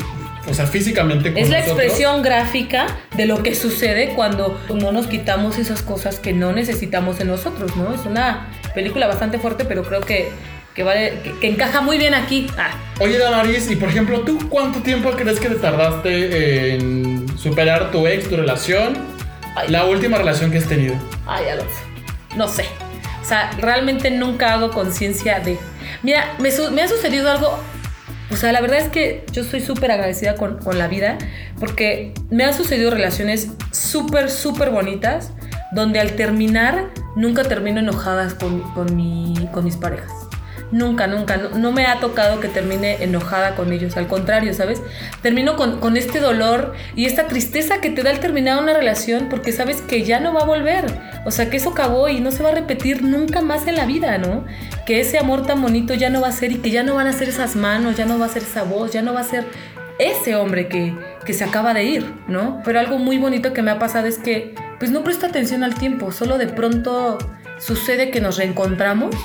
O 0.50 0.54
sea, 0.56 0.66
físicamente 0.66 1.32
con 1.32 1.38
Es 1.42 1.50
la 1.50 1.60
nosotros. 1.60 1.84
expresión 1.84 2.24
gráfica 2.24 2.88
de 3.16 3.28
lo 3.28 3.44
que 3.44 3.54
sucede 3.54 4.14
cuando 4.16 4.60
no 4.74 4.92
nos 4.92 5.06
quitamos 5.06 5.60
esas 5.60 5.84
cosas 5.84 6.20
que 6.20 6.34
no 6.34 6.52
necesitamos 6.52 7.20
en 7.20 7.28
nosotros, 7.28 7.76
¿no? 7.78 7.94
Es 7.94 8.06
una 8.08 8.48
película 8.74 9.06
bastante 9.08 9.38
fuerte, 9.38 9.66
pero 9.66 9.84
creo 9.84 10.02
que, 10.02 10.30
que 10.74 10.82
vale, 10.82 11.20
que, 11.24 11.38
que 11.40 11.48
encaja 11.48 11.82
muy 11.82 12.00
bien 12.00 12.16
aquí. 12.16 12.48
Ah, 12.58 12.72
Oye, 13.00 13.20
Damaris, 13.20 13.70
y 13.70 13.76
por 13.76 13.90
ejemplo, 13.90 14.22
¿tú 14.22 14.40
cuánto 14.50 14.80
tiempo 14.82 15.12
crees 15.12 15.40
que 15.40 15.48
te 15.50 15.56
tardaste 15.56 16.74
en 16.74 17.26
superar 17.38 17.92
tu 17.92 18.08
ex, 18.08 18.28
tu 18.28 18.36
relación? 18.36 18.98
Ay. 19.56 19.70
La 19.70 19.86
última 19.86 20.18
relación 20.18 20.50
que 20.50 20.58
has 20.58 20.66
tenido. 20.68 20.96
Ay, 21.28 21.50
Alonso. 21.50 21.76
No 22.36 22.48
sé. 22.48 22.66
O 23.22 23.26
sea, 23.26 23.52
realmente 23.60 24.10
nunca 24.10 24.54
hago 24.54 24.72
conciencia 24.72 25.40
de. 25.40 25.60
Mira, 26.04 26.36
me, 26.40 26.50
ha 26.82 26.88
sucedido 26.88 27.30
algo. 27.30 27.60
O 28.32 28.36
sea, 28.36 28.52
la 28.52 28.62
verdad 28.62 28.80
es 28.80 28.90
que 28.90 29.26
yo 29.32 29.44
soy 29.44 29.60
súper 29.60 29.92
agradecida 29.92 30.36
con, 30.36 30.60
la 30.78 30.88
vida 30.88 31.18
porque 31.60 32.14
me 32.30 32.46
han 32.46 32.54
sucedido 32.54 32.90
relaciones 32.90 33.50
súper, 33.72 34.30
súper 34.30 34.70
bonitas 34.70 35.34
donde 35.74 36.00
al 36.00 36.14
terminar 36.14 36.90
nunca 37.16 37.44
termino 37.44 37.80
enojadas 37.80 38.34
con, 38.34 38.96
mi, 38.96 39.50
con 39.52 39.66
mis 39.66 39.76
parejas. 39.76 40.12
Nunca, 40.72 41.08
nunca. 41.08 41.36
No, 41.36 41.50
no 41.50 41.72
me 41.74 41.86
ha 41.86 42.00
tocado 42.00 42.40
que 42.40 42.48
termine 42.48 43.04
enojada 43.04 43.56
con 43.56 43.74
ellos. 43.74 43.98
Al 43.98 44.08
contrario, 44.08 44.54
¿sabes? 44.54 44.82
Termino 45.22 45.58
con, 45.58 45.80
con 45.80 45.98
este 45.98 46.20
dolor 46.20 46.74
y 46.96 47.06
esta 47.06 47.28
tristeza 47.28 47.82
que 47.82 47.90
te 47.90 48.04
da 48.04 48.12
al 48.12 48.20
terminar 48.20 48.62
una 48.62 48.74
relación 48.74 49.28
porque 49.30 49.52
sabes 49.52 49.82
que 49.82 50.04
ya 50.04 50.22
no 50.22 50.34
va 50.34 50.42
a 50.42 50.46
volver. 50.46 50.86
O 51.26 51.32
sea, 51.32 51.50
que 51.50 51.58
eso 51.58 51.70
acabó 51.70 52.10
y 52.10 52.20
no 52.20 52.32
se 52.32 52.42
va 52.44 52.50
a 52.50 52.56
repetir 52.56 53.04
nunca 53.04 53.42
más 53.42 53.68
en 53.68 53.76
la 53.76 53.86
vida, 53.86 54.18
¿no? 54.18 54.44
Que 54.86 55.00
ese 55.00 55.20
amor 55.20 55.46
tan 55.46 55.62
bonito 55.62 55.94
ya 55.94 56.10
no 56.10 56.22
va 56.22 56.30
a 56.30 56.32
ser 56.32 56.52
y 56.52 56.56
que 56.56 56.72
ya 56.72 56.84
no 56.84 56.96
van 56.96 57.08
a 57.08 57.14
ser 57.14 57.30
esas 57.30 57.56
manos, 57.56 57.96
ya 57.96 58.06
no 58.06 58.18
va 58.18 58.26
a 58.26 58.30
ser 58.30 58.42
esa 58.44 58.64
voz, 58.64 58.92
ya 58.92 59.02
no 59.02 59.14
va 59.14 59.20
a 59.22 59.24
ser 59.24 59.46
ese 60.00 60.36
hombre 60.36 60.68
que, 60.68 60.96
que 61.26 61.34
se 61.34 61.44
acaba 61.44 61.74
de 61.76 61.84
ir, 61.84 62.12
¿no? 62.28 62.62
Pero 62.66 62.80
algo 62.80 62.98
muy 62.98 63.18
bonito 63.20 63.54
que 63.54 63.62
me 63.62 63.70
ha 63.70 63.78
pasado 63.78 64.08
es 64.08 64.18
que 64.18 64.56
pues 64.80 64.90
no 64.90 65.04
presto 65.04 65.28
atención 65.28 65.64
al 65.64 65.76
tiempo, 65.76 66.12
solo 66.12 66.40
de 66.40 66.48
pronto 66.48 67.20
sucede 67.60 68.10
que 68.10 68.20
nos 68.20 68.38
reencontramos 68.38 69.16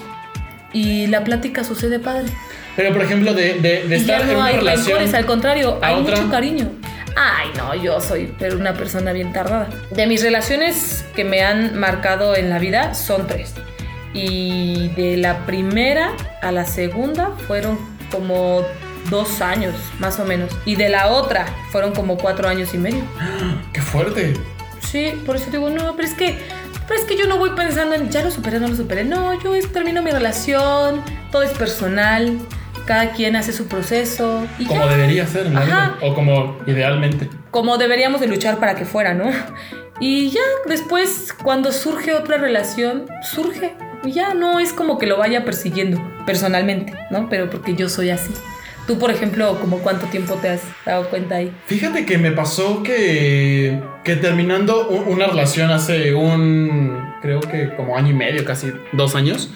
y 0.75 1.07
la 1.07 1.25
plática 1.25 1.65
sucede 1.65 1.99
padre. 1.99 2.26
Pero, 2.76 2.93
por 2.93 3.00
ejemplo, 3.03 3.33
de, 3.33 3.55
de, 3.55 3.85
de 3.88 3.97
Y 3.97 4.05
ya 4.05 4.17
estar 4.17 4.21
en 4.21 4.26
no 4.35 4.38
una 4.41 4.45
hay 4.49 4.57
relación. 4.57 4.87
rencores, 4.99 5.15
al 5.15 5.25
contrario, 5.25 5.79
hay 5.81 5.95
otra. 5.95 6.17
mucho 6.17 6.31
cariño. 6.31 6.69
Ay, 7.17 7.49
no, 7.57 7.75
yo 7.75 8.01
soy 8.01 8.33
pero 8.39 8.57
una 8.59 8.75
persona 8.75 9.13
bien 9.13 9.33
tardada. 9.33 9.69
De 9.91 10.07
mis 10.07 10.23
relaciones 10.23 11.05
que 11.15 11.25
me 11.25 11.43
han 11.43 11.79
marcado 11.79 12.37
en 12.37 12.51
la 12.51 12.59
vida 12.59 12.95
son 12.95 13.27
tres. 13.27 13.55
Y 14.13 14.89
de 14.97 15.17
la 15.17 15.45
primera 15.47 16.13
a 16.43 16.53
la 16.53 16.65
segunda 16.65 17.33
fueron 17.47 17.79
como 18.11 18.63
dos 19.11 19.41
años, 19.41 19.75
más 19.99 20.19
o 20.19 20.25
menos. 20.25 20.51
Y 20.65 20.77
de 20.77 20.89
la 20.89 21.09
otra 21.09 21.47
fueron 21.71 21.93
como 21.93 22.17
cuatro 22.19 22.49
años 22.49 22.73
y 22.75 22.79
medio. 22.79 23.03
¡Qué 23.73 23.81
fuerte! 23.81 24.35
Sí, 24.81 25.13
por 25.27 25.37
eso 25.37 25.51
digo, 25.51 25.69
no, 25.71 25.97
pero 25.97 26.09
es 26.09 26.15
que, 26.15 26.39
pero 26.87 27.01
es 27.01 27.07
que 27.07 27.17
yo 27.17 27.27
no 27.27 27.39
voy 27.39 27.51
pensando 27.51 27.95
en, 27.95 28.11
ya 28.11 28.23
lo 28.23 28.31
superé, 28.31 28.61
no 28.61 28.69
lo 28.69 28.77
superé. 28.77 29.05
No, 29.05 29.41
yo 29.43 29.55
es- 29.55 29.73
termino 29.73 30.03
mi 30.03 30.11
relación, 30.11 31.03
todo 31.33 31.43
es 31.43 31.51
personal, 31.53 32.39
cada 32.87 33.12
quien 33.12 33.37
hace 33.37 33.52
su 33.52 33.66
proceso. 33.66 34.47
Y 34.59 34.64
Como 34.66 34.85
ya. 34.87 34.97
debería 34.97 35.26
ser 35.26 35.49
vida. 35.49 35.97
O 36.02 36.14
como 36.14 36.59
idealmente. 36.66 37.28
como 37.50 37.76
deberíamos 37.78 38.21
de 38.21 38.28
luchar 38.28 38.59
para 38.59 38.75
que 38.75 38.85
fuera, 38.85 39.14
¿no? 39.14 39.31
Y 39.99 40.28
ya 40.31 40.43
después, 40.66 41.35
cuando 41.43 41.73
surge 41.73 42.12
otra 42.14 42.37
relación, 42.37 43.07
surge. 43.23 43.75
Y 44.05 44.12
ya 44.12 44.35
no 44.35 44.61
es 44.61 44.73
como 44.75 44.99
que 44.99 45.07
lo 45.07 45.16
vaya 45.16 45.45
persiguiendo 45.45 45.99
personalmente, 46.26 46.93
¿no? 47.11 47.28
Pero 47.31 47.49
porque 47.49 47.75
yo 47.75 47.88
soy 47.88 48.11
así. 48.11 48.33
Tú, 48.87 48.99
por 48.99 49.11
ejemplo, 49.11 49.59
¿como 49.59 49.78
cuánto 49.78 50.07
tiempo 50.07 50.35
te 50.35 50.50
has 50.50 50.61
dado 50.85 51.09
cuenta 51.09 51.37
ahí? 51.37 51.50
Fíjate 51.64 52.05
que 52.07 52.19
me 52.19 52.31
pasó 52.31 52.83
que, 52.85 53.81
que 54.05 54.16
terminando 54.16 54.88
una 54.88 55.26
relación 55.26 55.71
hace 55.71 56.14
un, 56.14 57.14
creo 57.23 57.40
que 57.40 57.75
como 57.75 57.97
año 57.97 58.11
y 58.11 58.14
medio, 58.14 58.45
casi 58.45 58.73
dos 58.93 59.14
años. 59.16 59.50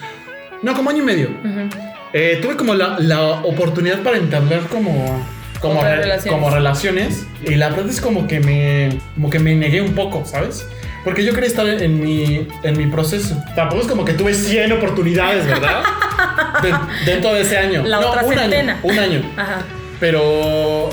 No, 0.63 0.73
como 0.73 0.89
año 0.89 1.03
y 1.03 1.05
medio. 1.05 1.29
Ujú. 1.29 1.90
Eh, 2.13 2.39
tuve 2.41 2.55
como 2.57 2.73
la, 2.75 2.97
la 2.99 3.21
oportunidad 3.21 3.99
para 4.03 4.17
entablar 4.17 4.61
como, 4.67 5.25
como, 5.59 5.81
re- 5.83 5.97
relaciones. 5.97 6.33
como 6.33 6.49
relaciones. 6.49 7.25
Y 7.45 7.55
la 7.55 7.69
verdad 7.69 7.89
es 7.89 8.01
como 8.01 8.27
que 8.27 8.39
me, 8.39 8.97
como 9.15 9.29
que 9.29 9.39
me 9.39 9.55
negué 9.55 9.81
un 9.81 9.93
poco, 9.93 10.23
¿sabes? 10.25 10.65
Porque 11.03 11.23
yo 11.23 11.33
quería 11.33 11.47
estar 11.49 11.67
en 11.67 11.99
mi, 11.99 12.47
en 12.63 12.77
mi 12.77 12.85
proceso. 12.87 13.35
Tampoco 13.55 13.81
es 13.81 13.87
como 13.87 14.05
que 14.05 14.13
tuve 14.13 14.33
100 14.33 14.71
oportunidades, 14.73 15.47
¿verdad? 15.47 15.81
De- 16.61 17.11
dentro 17.11 17.33
de 17.33 17.41
ese 17.41 17.57
año. 17.57 17.83
La 17.83 17.99
otra 17.99 18.23
un 18.23 18.33
centena. 18.35 18.73
año. 18.73 18.81
Un 18.83 18.99
año. 18.99 19.21
Ajá. 19.37 19.61
Pero 19.99 20.89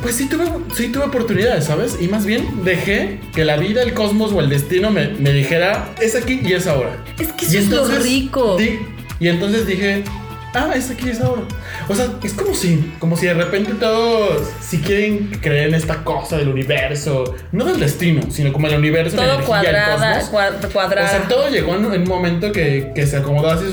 pues 0.00 0.14
sí 0.14 0.28
tuve, 0.30 0.44
sí 0.74 0.88
tuve 0.88 1.04
oportunidades, 1.04 1.64
¿sabes? 1.66 1.98
Y 2.00 2.08
más 2.08 2.24
bien 2.24 2.64
dejé 2.64 3.20
que 3.34 3.44
la 3.44 3.56
vida, 3.56 3.82
el 3.82 3.92
cosmos 3.92 4.32
o 4.32 4.40
el 4.40 4.48
destino 4.48 4.90
me, 4.90 5.08
me 5.08 5.32
dijera, 5.32 5.90
es 6.00 6.14
aquí 6.16 6.40
y 6.42 6.52
es 6.54 6.66
ahora. 6.66 6.96
Es 7.18 7.32
que 7.32 7.44
Y 7.44 7.48
eso 7.48 7.58
es 7.58 7.68
lo 7.68 7.76
entonces 7.82 8.02
rico. 8.04 8.56
di- 8.56 8.78
y 9.18 9.28
entonces 9.28 9.66
dije, 9.66 10.04
ah, 10.54 10.70
es 10.74 10.90
aquí 10.90 11.08
es 11.10 11.20
ahora. 11.20 11.42
O 11.88 11.94
sea, 11.94 12.06
es 12.22 12.32
como 12.34 12.54
si, 12.54 12.94
como 12.98 13.16
si 13.16 13.26
de 13.26 13.34
repente 13.34 13.72
todos, 13.74 14.48
si 14.60 14.78
quieren 14.78 15.28
creer 15.40 15.68
en 15.68 15.74
esta 15.74 16.02
cosa 16.04 16.36
del 16.36 16.48
universo, 16.48 17.34
no 17.52 17.64
del 17.64 17.80
destino, 17.80 18.22
sino 18.30 18.52
como 18.52 18.66
el 18.66 18.74
universo, 18.76 19.16
la 19.16 19.22
Todo 19.22 19.32
energía, 19.34 19.46
cuadrada, 19.48 20.14
el 20.14 20.20
cosmos. 20.20 20.40
cua- 20.62 20.72
cuadrada. 20.72 21.06
O 21.06 21.10
sea, 21.10 21.28
todo 21.28 21.48
llegó 21.48 21.74
en, 21.74 21.84
un 21.86 22.04
momento 22.04 22.52
que, 22.52 22.92
que 22.94 23.06
se 23.06 23.16
acomodó 23.16 23.50
así. 23.50 23.66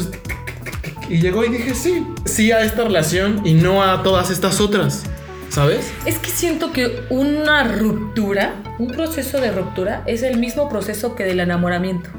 Y 1.10 1.20
llegó 1.20 1.46
y 1.46 1.50
dije 1.50 1.74
sí, 1.74 2.06
sí 2.26 2.52
a 2.52 2.62
esta 2.62 2.84
relación 2.84 3.42
y 3.46 3.54
no 3.54 3.82
a 3.84 4.04
todas 4.04 4.30
estas 4.30 4.60
otras. 4.60 5.04
¿Sabes? 5.50 5.92
Es 6.06 6.20
que 6.20 6.30
siento 6.30 6.74
que 6.74 7.04
una 7.10 7.64
ruptura, 7.64 8.56
un 8.80 8.90
proceso 8.90 9.40
de 9.40 9.50
ruptura, 9.52 10.04
es 10.06 10.22
el 10.22 10.38
mismo 10.38 10.68
proceso 10.70 11.16
que 11.16 11.24
del 11.24 11.40
enamoramiento. 11.40 12.10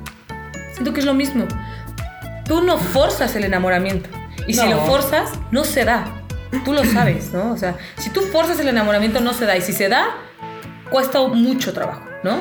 Siento 0.73 0.95
que 0.95 1.00
es 1.00 1.07
lo 1.07 1.12
mismo. 1.12 1.47
Tú 2.47 2.62
no 2.62 2.79
forzas 2.79 3.37
el 3.37 3.45
enamoramiento. 3.45 4.09
Y 4.49 4.55
si 4.55 4.67
No. 4.67 4.76
lo 4.76 4.81
forzas, 4.87 5.31
no 5.52 5.62
se 5.64 5.85
da. 5.85 6.07
Tú 6.64 6.73
lo 6.73 6.85
sabes, 6.85 7.33
¿no? 7.33 7.52
O 7.52 7.57
sea, 7.57 7.76
si 7.99 8.11
tú 8.11 8.23
forzas 8.23 8.59
el 8.59 8.69
enamoramiento, 8.69 9.21
no 9.21 9.33
se 9.35 9.45
da. 9.47 9.57
Y 9.57 9.61
si 9.61 9.73
se 9.73 9.88
da, 9.88 10.07
cuesta 10.90 11.21
mucho 11.28 11.73
trabajo, 11.73 12.02
¿no? 12.25 12.38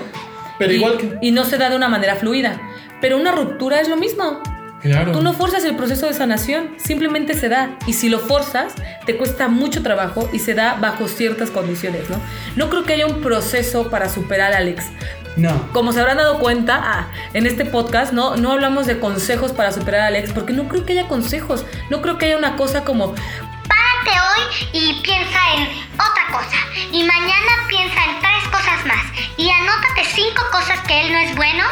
Pero 0.58 0.72
y, 0.72 0.76
igual 0.78 0.98
que. 0.98 1.18
y 1.22 1.32
no 1.32 1.44
se 1.44 1.58
da 1.58 1.70
de 1.70 1.76
una 1.76 1.90
manera 1.90 2.16
fluida. 2.16 2.60
Pero 3.02 3.18
una 3.18 3.32
ruptura 3.32 3.80
es 3.82 3.90
lo 3.90 3.98
mismo. 3.98 4.42
Claro. 4.82 5.12
Tú 5.12 5.22
no 5.22 5.34
forzas 5.34 5.66
el 5.66 5.76
proceso 5.76 6.06
de 6.06 6.14
sanación, 6.14 6.76
simplemente 6.78 7.34
se 7.34 7.50
da. 7.50 7.78
Y 7.88 7.94
si 7.94 8.10
lo 8.10 8.20
forzas, 8.20 8.74
te 9.06 9.18
cuesta 9.18 9.48
mucho 9.50 9.84
trabajo 9.84 10.30
y 10.32 10.40
se 10.40 10.54
da 10.54 10.76
bajo 10.80 11.08
ciertas 11.08 11.50
condiciones, 11.52 12.10
¿no? 12.10 12.18
No 12.56 12.70
creo 12.70 12.84
que 12.84 12.94
haya 12.94 13.08
un 13.08 13.22
proceso 13.22 13.90
para 13.90 14.08
superar 14.08 14.54
a 14.54 14.58
Alex. 14.58 14.86
No. 15.38 15.72
Como 15.72 15.94
se 15.94 16.00
habrán 16.02 16.18
dado 16.18 16.40
cuenta, 16.40 16.82
ah, 16.84 17.08
en 17.34 17.46
este 17.46 17.64
podcast 17.64 18.12
no, 18.12 18.36
no 18.36 18.52
hablamos 18.52 18.88
de 18.88 19.00
consejos 19.00 19.52
para 19.52 19.72
superar 19.72 20.02
a 20.02 20.08
Alex, 20.08 20.34
porque 20.34 20.52
no 20.52 20.68
creo 20.68 20.86
que 20.86 20.94
haya 20.94 21.08
consejos. 21.08 21.64
No 21.90 22.02
creo 22.02 22.18
que 22.18 22.26
haya 22.26 22.38
una 22.38 22.56
cosa 22.56 22.84
como, 22.84 23.14
Párate 23.14 24.20
hoy 24.20 24.70
y 24.74 25.02
piensa 25.02 25.40
en 25.56 25.68
otra 25.94 26.28
cosa. 26.32 26.58
Y 26.92 27.04
mañana 27.04 27.68
piensa 27.70 28.04
en 28.04 28.20
tres 28.20 28.37
cosas 28.48 28.86
más. 28.86 29.06
Y 29.38 29.50
anótate 29.50 30.04
cinco 30.14 30.42
cosas 30.52 30.80
que 30.88 31.02
él 31.02 31.12
no 31.12 31.20
es 31.20 31.36
bueno. 31.36 31.64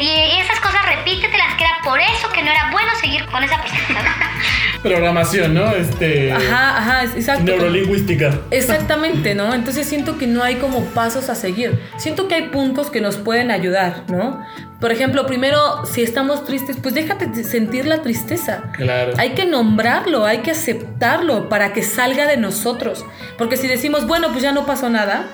Y 0.00 0.38
esas 0.40 0.60
cosas 0.60 0.84
repítetelas 0.86 1.54
que 1.56 1.64
era 1.64 1.78
por 1.84 2.00
eso 2.00 2.28
que 2.32 2.42
no 2.42 2.50
era 2.50 2.70
bueno 2.70 2.90
seguir 3.00 3.24
con 3.26 3.42
esa. 3.44 3.56
Programación, 4.82 5.54
¿no? 5.54 5.70
Este. 5.72 6.30
ajá, 6.32 6.76
ajá, 6.78 7.02
es- 7.04 7.14
exacto. 7.14 7.44
Neurolingüística. 7.44 8.38
Exactamente, 8.50 9.34
¿no? 9.34 9.54
Entonces 9.54 9.86
siento 9.88 10.18
que 10.18 10.26
no 10.26 10.42
hay 10.42 10.56
como 10.56 10.84
pasos 10.86 11.30
a 11.30 11.34
seguir. 11.34 11.80
Siento 11.96 12.28
que 12.28 12.34
hay 12.34 12.48
puntos 12.48 12.90
que 12.90 13.00
nos 13.00 13.16
pueden 13.16 13.50
ayudar, 13.50 14.02
¿no? 14.08 14.44
Por 14.80 14.92
ejemplo, 14.92 15.24
primero, 15.26 15.86
si 15.86 16.02
estamos 16.02 16.44
tristes, 16.44 16.76
pues 16.82 16.94
déjate 16.94 17.42
sentir 17.44 17.86
la 17.86 18.02
tristeza. 18.02 18.64
Claro. 18.76 19.12
Hay 19.16 19.30
que 19.30 19.46
nombrarlo, 19.46 20.26
hay 20.26 20.38
que 20.38 20.50
aceptarlo 20.50 21.48
para 21.48 21.72
que 21.72 21.82
salga 21.82 22.26
de 22.26 22.36
nosotros. 22.36 23.06
Porque 23.38 23.56
si 23.56 23.66
decimos, 23.66 24.06
bueno, 24.06 24.28
pues 24.32 24.42
ya 24.42 24.52
no 24.52 24.66
pasó 24.66 24.90
nada, 24.90 25.24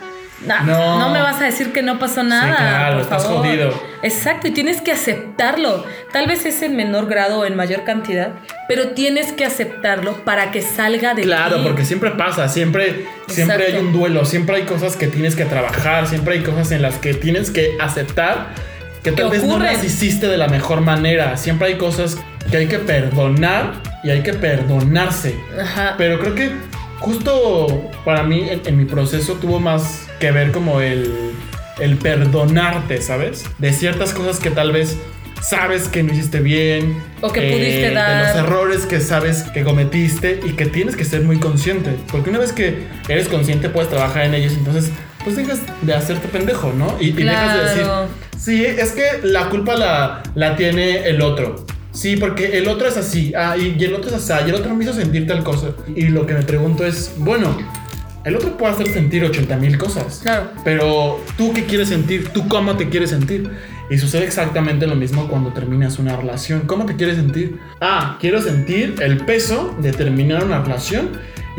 No. 0.47 0.99
no. 0.99 1.11
me 1.11 1.21
vas 1.21 1.41
a 1.41 1.45
decir 1.45 1.71
que 1.73 1.83
no 1.83 1.99
pasó 1.99 2.23
nada. 2.23 2.57
claro, 2.57 2.93
por 2.95 3.03
estás 3.03 3.23
favor. 3.25 3.39
jodido. 3.47 3.83
Exacto, 4.03 4.49
y 4.49 4.53
tienes 4.53 4.81
que 4.81 4.93
aceptarlo. 4.93 5.85
Tal 6.13 6.27
vez 6.27 6.47
es 6.47 6.63
en 6.63 6.77
menor 6.77 7.07
grado 7.07 7.41
o 7.41 7.45
en 7.45 7.57
mayor 7.57 7.85
cantidad, 7.85 8.31
pero 8.67 8.89
tienes 8.89 9.33
que 9.33 9.45
aceptarlo 9.45 10.15
para 10.25 10.51
que 10.51 10.63
salga 10.63 11.13
de 11.15 11.23
Claro, 11.23 11.57
ti. 11.57 11.63
porque 11.65 11.85
siempre 11.85 12.11
pasa, 12.13 12.49
siempre, 12.49 13.07
siempre 13.29 13.67
hay 13.67 13.77
un 13.79 13.93
duelo, 13.93 14.25
siempre 14.25 14.57
hay 14.57 14.63
cosas 14.63 14.97
que 14.97 15.09
tienes 15.09 15.37
que 15.37 15.45
trabajar, 15.45 16.07
siempre 16.07 16.35
hay 16.35 16.43
cosas 16.43 16.71
en 16.73 16.81
las 16.83 16.95
que 16.97 17.13
tienes 17.15 17.51
que 17.51 17.77
aceptar 17.81 18.49
que 19.03 19.13
tal 19.13 19.31
vez 19.31 19.45
no 19.45 19.59
las 19.59 19.83
hiciste 19.85 20.27
de 20.29 20.37
la 20.37 20.49
mejor 20.49 20.81
manera. 20.83 21.37
Siempre 21.39 21.69
hay 21.69 21.75
cosas 21.79 22.19
que 22.51 22.57
hay 22.59 22.67
que 22.67 22.79
perdonar 22.79 23.73
y 24.05 24.11
hay 24.11 24.23
que 24.23 24.35
perdonarse. 24.35 25.35
Ajá. 25.59 25.95
Pero 25.97 26.19
creo 26.21 26.35
que 26.35 26.51
justo 27.01 27.91
para 28.05 28.23
mí 28.23 28.47
en, 28.49 28.63
en 28.65 28.77
mi 28.77 28.85
proceso 28.85 29.35
tuvo 29.35 29.59
más 29.59 30.07
que 30.21 30.31
ver 30.31 30.53
como 30.53 30.81
el, 30.81 31.33
el 31.81 31.97
perdonarte, 31.97 33.01
¿sabes? 33.03 33.45
De 33.59 33.73
ciertas 33.73 34.13
cosas 34.13 34.39
que 34.39 34.51
tal 34.51 34.73
vez 34.73 34.97
sabes 35.43 35.89
que 35.89 36.03
no 36.03 36.13
hiciste 36.13 36.41
bien. 36.41 36.91
eh, 36.91 37.03
O 37.23 37.33
que 37.33 37.41
pudiste 37.41 37.89
De 37.89 37.95
dar. 37.95 38.27
los 38.37 38.45
errores 38.45 38.87
que 38.87 39.01
sabes 39.01 39.45
que 39.55 39.65
cometiste 39.65 40.41
y 40.45 40.51
que 40.53 40.67
tienes 40.67 40.97
que 40.97 41.05
ser 41.05 41.23
muy 41.23 41.39
consciente. 41.39 41.97
Porque 42.13 42.31
una 42.31 42.39
vez 42.39 42.53
que 42.53 42.87
eres 43.09 43.27
consciente 43.29 43.71
puedes 43.71 43.89
trabajar 43.89 44.27
en 44.27 44.35
ellos, 44.35 44.53
entonces 44.53 44.91
pues 45.25 45.37
dejas 45.37 45.61
de 45.83 45.95
hacerte 45.95 46.29
pendejo, 46.29 46.73
¿no? 46.77 46.97
Y, 47.01 47.09
y 47.09 47.13
dejas 47.13 47.55
de 47.55 47.63
decir, 47.69 47.87
sí, 48.39 48.65
es 48.65 48.93
que 48.93 49.21
la 49.23 49.49
culpa 49.51 49.77
la, 49.77 50.23
la 50.35 50.57
tiene 50.57 51.09
el 51.09 51.21
otro. 51.23 51.65
Sí, 51.93 52.17
porque 52.17 52.59
el 52.59 52.69
otro 52.69 52.87
es 52.89 52.97
así, 52.97 53.33
ah, 53.37 53.57
y, 53.57 53.77
y 53.79 53.85
el 53.85 53.95
otro 53.95 54.09
es 54.11 54.17
así, 54.17 54.47
y 54.47 54.51
el 54.51 54.55
otro 54.55 54.75
me 54.75 54.85
hizo 54.85 54.93
sentir 54.93 55.27
tal 55.27 55.43
cosa. 55.43 55.69
Y 55.95 56.09
lo 56.09 56.27
que 56.27 56.35
me 56.35 56.43
pregunto 56.43 56.87
es, 56.87 57.13
bueno, 57.19 57.57
El 58.23 58.37
otro 58.37 58.57
puede 58.57 58.73
hacer 58.75 58.93
sentir 58.93 59.25
80 59.25 59.57
mil 59.57 59.79
cosas. 59.79 60.21
Claro. 60.23 60.51
Pero 60.63 61.19
tú 61.39 61.53
qué 61.55 61.65
quieres 61.65 61.89
sentir, 61.89 62.29
tú 62.29 62.47
cómo 62.49 62.77
te 62.77 62.89
quieres 62.91 63.11
sentir. 63.11 63.51
Y 63.89 63.99
sucede 63.99 64.25
exactamente 64.25 64.87
lo 64.87 64.95
mismo 64.95 65.27
cuando 65.27 65.53
terminas 65.53 65.99
una 65.99 66.17
relación. 66.17 66.61
¿Cómo 66.67 66.85
te 66.87 66.97
quieres 66.97 67.17
sentir? 67.17 67.59
Ah, 67.81 68.19
quiero 68.21 68.41
sentir 68.43 68.97
el 69.01 69.25
peso 69.25 69.75
de 69.81 69.93
terminar 69.93 70.45
una 70.45 70.63
relación 70.63 71.09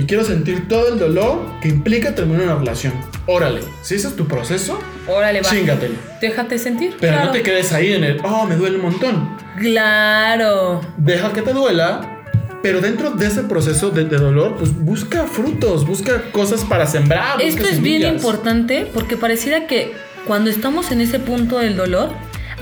y 0.02 0.06
quiero 0.06 0.24
sentir 0.24 0.68
todo 0.68 0.94
el 0.94 0.98
dolor 1.00 1.46
que 1.62 1.68
implica 1.68 2.16
terminar 2.16 2.44
una 2.46 2.56
relación. 2.56 2.94
Órale, 3.28 3.62
si 3.84 3.96
ese 3.96 4.08
es 4.08 4.16
tu 4.16 4.28
proceso, 4.28 4.80
Órale, 5.08 5.42
va. 5.42 5.50
chingatelo. 5.50 5.96
Déjate 6.20 6.58
sentir. 6.58 6.96
Pero 7.00 7.14
claro. 7.14 7.28
no 7.28 7.32
te 7.34 7.44
quedes 7.44 7.72
ahí 7.72 7.94
en 7.94 8.04
el, 8.04 8.20
oh, 8.24 8.46
me 8.48 8.56
duele 8.56 8.78
un 8.78 8.82
montón. 8.84 9.30
Claro. 9.60 10.82
Deja 10.98 11.32
que 11.34 11.42
te 11.42 11.54
duela, 11.54 12.24
pero 12.64 12.82
dentro 12.82 13.12
de 13.12 13.28
ese 13.28 13.44
proceso 13.44 13.90
de, 13.92 14.06
de 14.06 14.18
dolor, 14.18 14.56
pues 14.58 14.76
busca 14.76 15.26
frutos, 15.26 15.86
busca 15.86 16.32
cosas 16.32 16.64
para 16.66 16.86
sembrar. 16.88 17.36
busca 17.36 17.44
Esto 17.48 17.64
es 17.64 17.82
bien 17.82 18.02
semillas. 18.02 18.14
importante 18.14 18.88
porque 18.94 19.18
pareciera 19.18 19.68
que 19.68 19.94
cuando 20.28 20.50
estamos 20.50 20.92
en 20.92 21.02
ese 21.02 21.20
punto 21.20 21.60
del 21.60 21.76
dolor, 21.78 22.10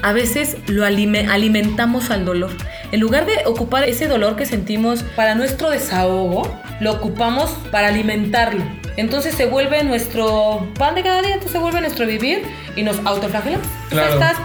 a 0.02 0.14
veces 0.14 0.58
lo 0.68 0.84
alime- 0.86 1.28
alimentamos 1.30 2.10
al 2.12 2.26
dolor. 2.26 2.52
En 2.92 3.00
lugar 3.00 3.26
de 3.26 3.46
ocupar 3.46 3.88
ese 3.88 4.08
dolor 4.08 4.36
que 4.36 4.46
sentimos 4.46 5.04
para 5.16 5.36
nuestro 5.36 5.70
desahogo, 5.70 6.52
lo 6.80 6.94
ocupamos 6.94 7.52
para 7.72 7.90
alimentarlo. 7.90 8.64
Entonces 8.98 9.36
se 9.36 9.46
vuelve 9.46 9.84
nuestro 9.84 10.68
pan 10.78 10.96
de 10.96 11.04
cada 11.04 11.22
día, 11.22 11.34
entonces 11.36 11.52
se 11.52 11.60
vuelve 11.60 11.82
nuestro 11.82 12.06
vivir 12.06 12.44
y 12.76 12.84
nos 12.84 12.98
autoflagelamos. 13.06 13.68
Claro. 13.90 14.14
estás 14.14 14.38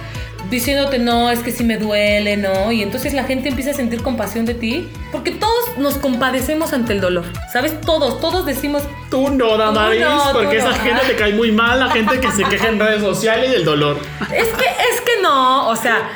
diciéndote, 0.50 0.98
no, 0.98 1.30
es 1.30 1.40
que 1.40 1.50
sí 1.50 1.64
me 1.64 1.78
duele, 1.78 2.36
¿no? 2.36 2.70
Y 2.70 2.82
entonces 2.82 3.14
la 3.14 3.24
gente 3.24 3.48
empieza 3.48 3.70
a 3.70 3.74
sentir 3.74 4.02
compasión 4.02 4.44
de 4.44 4.54
ti 4.54 4.88
porque 5.10 5.30
todos 5.30 5.78
nos 5.78 5.94
compadecemos 5.94 6.72
ante 6.72 6.92
el 6.92 7.00
dolor. 7.00 7.24
¿Sabes? 7.52 7.80
Todos, 7.80 8.20
todos 8.20 8.46
decimos, 8.46 8.82
Tú 9.10 9.30
no, 9.30 9.56
Damaris, 9.56 10.00
no, 10.00 10.32
porque 10.32 10.58
no. 10.58 10.68
esa 10.70 10.74
gente 10.80 11.00
te 11.06 11.16
cae 11.16 11.32
muy 11.32 11.50
mal, 11.50 11.80
la 11.80 11.90
gente 11.90 12.20
que 12.20 12.30
se 12.30 12.44
queja 12.44 12.68
en 12.68 12.78
redes 12.78 13.00
sociales 13.00 13.50
del 13.50 13.64
dolor. 13.64 13.98
Es 14.32 14.48
que, 14.48 14.64
es 14.64 15.00
que 15.00 15.22
no, 15.22 15.68
o 15.68 15.76
sea, 15.76 16.10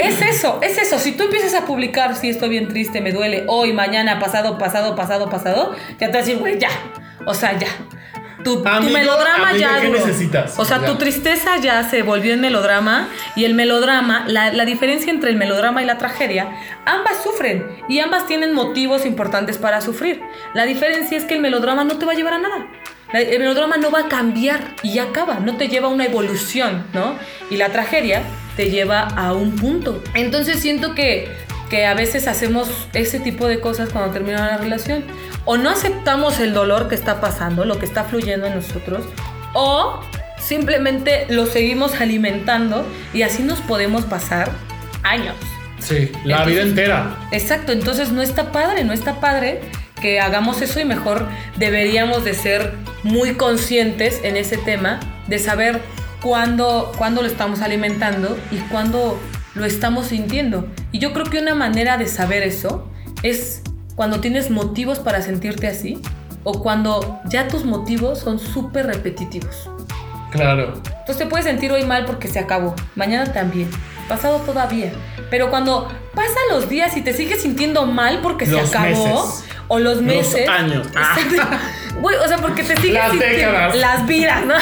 es 0.00 0.22
eso, 0.22 0.60
es 0.62 0.78
eso. 0.78 0.98
Si 0.98 1.12
tú 1.12 1.24
empiezas 1.24 1.54
a 1.54 1.64
publicar, 1.66 2.16
si 2.16 2.28
estoy 2.28 2.48
bien 2.48 2.68
triste, 2.68 3.00
me 3.00 3.12
duele, 3.12 3.44
hoy, 3.48 3.72
mañana, 3.72 4.18
pasado, 4.18 4.58
pasado, 4.58 4.94
pasado, 4.94 5.28
pasado, 5.30 5.74
ya 5.98 5.98
te 5.98 6.06
vas 6.06 6.16
a 6.16 6.18
decir, 6.18 6.38
güey, 6.38 6.58
ya. 6.58 6.70
O 7.26 7.34
sea, 7.34 7.58
ya. 7.58 7.68
Tu, 8.42 8.58
melodrama 8.90 9.52
ya 9.56 9.80
¿qué 9.80 9.88
necesitas? 9.88 10.58
O 10.58 10.64
sea, 10.64 10.80
Ya. 10.80 10.86
tu 10.86 10.96
tristeza 10.96 11.58
ya 11.58 11.88
se 11.88 12.02
volvió 12.02 12.34
en 12.34 12.40
melodrama 12.40 13.08
y 13.36 13.44
el 13.44 13.54
melodrama, 13.54 14.24
la, 14.26 14.52
la 14.52 14.64
diferencia 14.64 15.12
entre 15.12 15.30
el 15.30 15.36
melodrama 15.36 15.80
y 15.80 15.86
la 15.86 15.96
tragedia, 15.96 16.48
ambas 16.84 17.22
sufren 17.22 17.64
y 17.88 18.00
ambas 18.00 18.26
tienen 18.26 18.52
motivos 18.52 19.06
importantes 19.06 19.58
para 19.58 19.80
sufrir. 19.80 20.20
La 20.54 20.64
diferencia 20.64 21.16
es 21.16 21.24
que 21.24 21.34
el 21.34 21.40
melodrama 21.40 21.84
no 21.84 21.98
te 21.98 22.04
va 22.06 22.12
a 22.12 22.14
llevar 22.16 22.34
a 22.34 22.38
nada. 22.38 22.66
El 23.12 23.38
melodrama 23.38 23.76
no 23.76 23.92
va 23.92 24.00
a 24.00 24.08
cambiar 24.08 24.74
y 24.82 24.94
ya 24.94 25.04
acaba, 25.04 25.38
no 25.38 25.56
te 25.56 25.68
lleva 25.68 25.86
a 25.86 25.90
una 25.90 26.06
evolución, 26.06 26.86
¿no? 26.94 27.14
Y 27.50 27.58
la 27.58 27.68
tragedia 27.68 28.22
te 28.56 28.70
lleva 28.70 29.00
a 29.02 29.32
un 29.32 29.56
punto. 29.56 30.02
Entonces 30.14 30.60
siento 30.60 30.94
que, 30.94 31.28
que 31.70 31.86
a 31.86 31.94
veces 31.94 32.28
hacemos 32.28 32.68
ese 32.92 33.20
tipo 33.20 33.46
de 33.48 33.60
cosas 33.60 33.90
cuando 33.90 34.12
termina 34.12 34.38
una 34.38 34.58
relación. 34.58 35.04
O 35.44 35.56
no 35.56 35.70
aceptamos 35.70 36.38
el 36.40 36.52
dolor 36.54 36.88
que 36.88 36.94
está 36.94 37.20
pasando, 37.20 37.64
lo 37.64 37.78
que 37.78 37.84
está 37.86 38.04
fluyendo 38.04 38.46
en 38.46 38.54
nosotros, 38.54 39.04
o 39.54 40.00
simplemente 40.38 41.26
lo 41.28 41.46
seguimos 41.46 42.00
alimentando 42.00 42.86
y 43.12 43.22
así 43.22 43.42
nos 43.42 43.60
podemos 43.60 44.04
pasar 44.04 44.50
años. 45.02 45.34
Sí, 45.80 46.12
la 46.24 46.36
Entonces- 46.38 46.46
vida 46.46 46.62
entera. 46.62 47.16
Exacto, 47.32 47.72
entonces 47.72 48.12
no 48.12 48.22
está 48.22 48.52
padre, 48.52 48.84
no 48.84 48.92
está 48.92 49.18
padre 49.20 49.60
que 50.00 50.20
hagamos 50.20 50.60
eso 50.62 50.78
y 50.80 50.84
mejor 50.84 51.26
deberíamos 51.56 52.24
de 52.24 52.34
ser 52.34 52.74
muy 53.02 53.34
conscientes 53.34 54.20
en 54.22 54.36
ese 54.36 54.56
tema, 54.58 55.00
de 55.26 55.38
saber 55.38 55.80
cuándo, 56.22 56.92
cuándo 56.96 57.22
lo 57.22 57.28
estamos 57.28 57.60
alimentando 57.62 58.36
y 58.50 58.56
cuándo 58.70 59.18
lo 59.54 59.64
estamos 59.64 60.06
sintiendo. 60.06 60.66
Y 60.92 60.98
yo 60.98 61.12
creo 61.12 61.26
que 61.26 61.38
una 61.38 61.54
manera 61.54 61.96
de 61.98 62.06
saber 62.08 62.42
eso 62.42 62.88
es 63.22 63.62
cuando 63.96 64.20
tienes 64.20 64.50
motivos 64.50 64.98
para 64.98 65.20
sentirte 65.22 65.66
así 65.66 66.00
o 66.44 66.62
cuando 66.62 67.20
ya 67.26 67.48
tus 67.48 67.64
motivos 67.64 68.18
son 68.20 68.38
súper 68.38 68.86
repetitivos. 68.86 69.68
Claro. 70.30 70.74
Entonces 70.86 71.18
te 71.18 71.26
puedes 71.26 71.44
sentir 71.44 71.70
hoy 71.72 71.84
mal 71.84 72.06
porque 72.06 72.26
se 72.28 72.38
acabó, 72.38 72.74
mañana 72.96 73.30
también, 73.32 73.68
pasado 74.08 74.38
todavía. 74.38 74.90
Pero 75.28 75.50
cuando 75.50 75.88
pasan 76.14 76.42
los 76.50 76.68
días 76.70 76.96
y 76.96 77.02
te 77.02 77.12
sigues 77.12 77.42
sintiendo 77.42 77.84
mal 77.86 78.20
porque 78.22 78.46
Los 78.46 78.70
se 78.70 78.76
acabó, 78.78 79.04
meses. 79.26 79.44
o 79.68 79.78
los 79.78 79.96
Los 79.96 80.02
meses. 80.02 80.48
años. 80.48 80.86
Ah. 80.96 81.16
Güey, 82.00 82.16
o 82.16 82.26
sea, 82.26 82.38
porque 82.38 82.64
te 82.64 82.74
sigues 82.78 82.94
Las 82.94 83.10
sintiendo. 83.10 83.36
décadas. 83.36 83.76
Las 83.76 84.06
vidas, 84.06 84.46
¿no? 84.46 84.54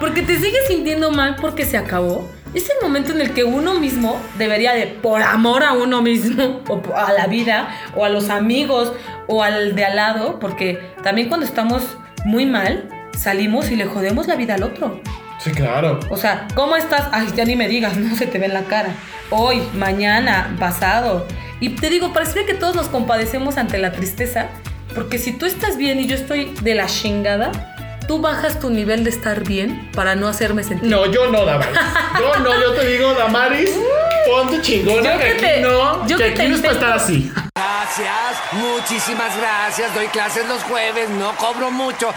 Porque 0.00 0.22
te 0.22 0.36
sigues 0.36 0.66
sintiendo 0.68 1.10
mal 1.10 1.36
porque 1.40 1.64
se 1.64 1.76
acabó. 1.76 2.28
Es 2.54 2.70
el 2.70 2.76
momento 2.82 3.12
en 3.12 3.20
el 3.20 3.32
que 3.32 3.44
uno 3.44 3.78
mismo 3.78 4.20
debería 4.38 4.72
de, 4.72 4.86
por 4.86 5.22
amor 5.22 5.62
a 5.62 5.72
uno 5.72 6.00
mismo, 6.00 6.62
o 6.68 6.82
a 6.94 7.12
la 7.12 7.26
vida, 7.26 7.68
o 7.94 8.04
a 8.04 8.08
los 8.08 8.30
amigos, 8.30 8.92
o 9.26 9.42
al 9.42 9.74
de 9.74 9.84
al 9.84 9.96
lado, 9.96 10.38
porque 10.38 10.78
también 11.02 11.28
cuando 11.28 11.44
estamos 11.44 11.82
muy 12.24 12.46
mal, 12.46 12.88
salimos 13.16 13.70
y 13.70 13.76
le 13.76 13.86
jodemos 13.86 14.26
la 14.26 14.36
vida 14.36 14.54
al 14.54 14.62
otro. 14.62 15.00
Sí, 15.38 15.50
claro. 15.50 16.00
O 16.10 16.16
sea, 16.16 16.48
¿cómo 16.54 16.76
estás? 16.76 17.08
Ay, 17.12 17.28
ya 17.36 17.44
ni 17.44 17.56
me 17.56 17.68
digas, 17.68 17.96
no 17.98 18.16
se 18.16 18.26
te 18.26 18.38
ve 18.38 18.46
en 18.46 18.54
la 18.54 18.64
cara. 18.64 18.90
Hoy, 19.30 19.62
mañana, 19.74 20.56
pasado. 20.58 21.26
Y 21.60 21.70
te 21.70 21.90
digo, 21.90 22.12
parece 22.12 22.44
que 22.44 22.54
todos 22.54 22.76
nos 22.76 22.88
compadecemos 22.88 23.56
ante 23.56 23.78
la 23.78 23.92
tristeza, 23.92 24.48
porque 24.94 25.18
si 25.18 25.32
tú 25.32 25.46
estás 25.46 25.76
bien 25.76 26.00
y 26.00 26.06
yo 26.06 26.14
estoy 26.14 26.54
de 26.62 26.74
la 26.74 26.86
chingada, 26.86 27.75
tú 28.06 28.20
bajas 28.20 28.60
tu 28.60 28.70
nivel 28.70 29.04
de 29.04 29.10
estar 29.10 29.44
bien 29.44 29.90
para 29.92 30.14
no 30.14 30.28
hacerme 30.28 30.62
sentir. 30.64 30.88
No, 30.88 31.06
yo 31.06 31.30
no, 31.30 31.44
Damaris. 31.44 31.78
Yo 32.18 32.40
no, 32.40 32.58
yo 32.58 32.72
te 32.72 32.86
digo, 32.86 33.12
Damaris, 33.12 33.70
ponte 34.26 34.62
chingona 34.62 35.12
Yo 35.12 35.18
que 35.18 35.36
que 35.36 35.46
aquí 35.46 35.60
no, 35.60 36.06
yo 36.06 36.16
que 36.16 36.32
que 36.32 36.42
aquí 36.42 36.48
no 36.48 36.56
es 36.56 36.62
para 36.62 36.72
estar 36.72 36.92
así. 36.92 37.30
Gracias, 37.54 38.36
muchísimas 38.52 39.36
gracias. 39.36 39.94
Doy 39.94 40.06
clases 40.06 40.48
los 40.48 40.62
jueves, 40.62 41.10
no 41.10 41.36
cobro 41.36 41.70
mucho. 41.70 42.12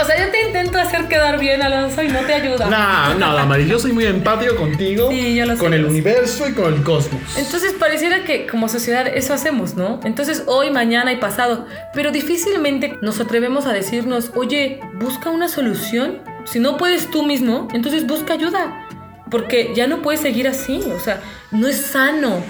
O 0.00 0.04
sea, 0.04 0.18
yo 0.24 0.30
te 0.30 0.42
intento 0.46 0.78
hacer 0.78 1.08
quedar 1.08 1.38
bien, 1.38 1.62
Alonso, 1.62 2.02
y 2.02 2.08
no 2.08 2.20
te 2.20 2.34
ayuda. 2.34 2.66
No, 2.66 3.14
no, 3.18 3.34
Damaris, 3.34 3.66
yo 3.68 3.78
soy 3.78 3.92
muy 3.92 4.04
empático 4.06 4.56
contigo, 4.56 5.10
Sí, 5.10 5.34
yo 5.34 5.46
lo 5.46 5.54
sé, 5.54 5.58
con 5.58 5.72
el 5.74 5.82
lo 5.82 5.88
sé. 5.88 5.92
universo 5.92 6.48
y 6.48 6.52
con 6.52 6.72
el 6.74 6.82
cosmos. 6.82 7.20
Entonces 7.36 7.72
pareciera 7.74 8.24
que 8.24 8.46
como 8.46 8.68
sociedad 8.68 9.06
eso 9.06 9.32
hacemos, 9.34 9.74
¿no? 9.74 10.00
Entonces 10.04 10.44
hoy, 10.46 10.70
mañana 10.70 11.12
y 11.12 11.16
pasado, 11.16 11.66
pero 11.94 12.10
difícilmente 12.12 12.98
nos 13.02 13.20
atrevemos 13.20 13.66
a 13.66 13.72
decirnos, 13.72 14.32
oye, 14.34 14.80
busca 14.94 15.30
una 15.30 15.48
solución. 15.48 16.18
Si 16.44 16.58
no 16.60 16.76
puedes 16.76 17.10
tú 17.10 17.22
mismo, 17.22 17.68
entonces 17.72 18.06
busca 18.06 18.34
ayuda. 18.34 18.86
Porque 19.30 19.72
ya 19.74 19.86
no 19.86 20.02
puedes 20.02 20.20
seguir 20.20 20.46
así, 20.46 20.82
o 20.94 21.00
sea, 21.00 21.20
no 21.50 21.66
es 21.68 21.76
sano. 21.80 22.42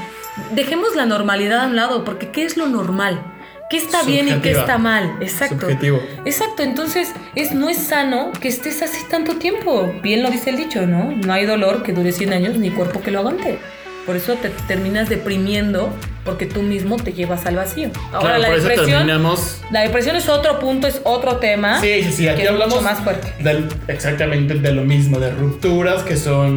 Dejemos 0.53 0.97
la 0.97 1.07
normalidad 1.07 1.61
a 1.61 1.67
un 1.69 1.77
lado, 1.77 2.05
porque 2.05 2.31
¿qué 2.31 2.45
es 2.45 2.57
lo 2.57 2.67
normal? 2.67 3.23
¿Qué 3.71 3.79
está 3.79 4.03
bien 4.03 4.29
y 4.29 4.35
qué 4.41 4.53
está 4.53 4.79
mal? 4.79 5.17
Exacto. 5.21 5.61
Subjetivo. 5.63 6.01
Exacto, 6.25 6.63
entonces 6.63 7.13
es, 7.35 7.53
no 7.53 7.69
es 7.69 7.79
sano 7.79 8.31
que 8.41 8.49
estés 8.49 8.83
así 8.83 8.99
tanto 9.11 9.37
tiempo. 9.37 9.93
Bien 10.03 10.23
lo 10.23 10.31
dice 10.31 10.51
el 10.51 10.57
dicho, 10.59 10.87
¿no? 10.87 11.13
No 11.13 11.33
hay 11.33 11.47
dolor 11.47 11.83
que 11.83 11.93
dure 11.93 12.13
100 12.13 12.33
años 12.33 12.59
ni 12.59 12.71
cuerpo 12.71 13.01
que 13.01 13.11
lo 13.11 13.21
aguante. 13.21 13.59
Por 14.07 14.17
eso 14.17 14.35
te 14.35 14.51
terminas 14.69 15.09
deprimiendo 15.09 15.89
porque 16.27 16.45
tú 16.45 16.61
mismo 16.63 16.97
te 16.97 17.15
llevas 17.15 17.47
al 17.47 17.57
vacío. 17.57 17.89
Ahora 18.13 18.37
Claro, 18.37 18.39
la 18.43 18.49
por 18.49 18.57
eso 18.59 18.69
depresión, 18.69 18.99
terminamos. 18.99 19.63
la 19.71 19.81
depresión 19.81 20.17
es 20.17 20.29
otro 20.29 20.59
punto, 20.59 20.87
es 20.87 21.01
otro 21.05 21.37
tema. 21.39 21.81
Sí, 21.81 22.03
sí, 22.05 22.13
sí, 22.13 22.29
aquí 22.29 22.39
que 22.39 22.43
es 22.45 22.49
hablamos 22.51 22.75
mucho 22.75 22.85
más 22.85 23.01
fuerte. 23.01 23.33
del- 23.43 23.67
exactamente 23.89 24.55
de 24.55 24.73
lo 24.73 24.83
mismo, 24.85 25.19
de 25.19 25.31
rupturas 25.31 26.03
que 26.03 26.17
son, 26.17 26.57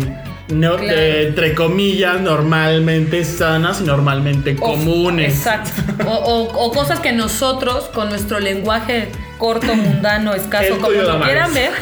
no, 0.50 0.78
Claro. 0.78 0.98
de- 1.00 1.28
entre 1.28 1.54
comillas, 1.54 2.22
normalmente 2.22 3.24
sanas 3.26 3.82
y 3.82 3.84
normalmente 3.84 4.56
O- 4.60 4.64
comunes. 4.64 5.34
Exacto. 5.36 5.72
O, 6.08 6.12
o- 6.14 6.66
o 6.66 6.72
cosas 6.72 7.00
que 7.00 7.12
nosotros, 7.12 7.86
con 7.94 8.10
nuestro 8.10 8.40
lenguaje 8.40 9.10
corto, 9.38 9.76
mundano, 9.76 10.34
escaso, 10.34 10.76
El 10.76 10.78
como 10.80 10.90
lo 10.92 11.20
quieran 11.22 11.54
ver, 11.54 11.72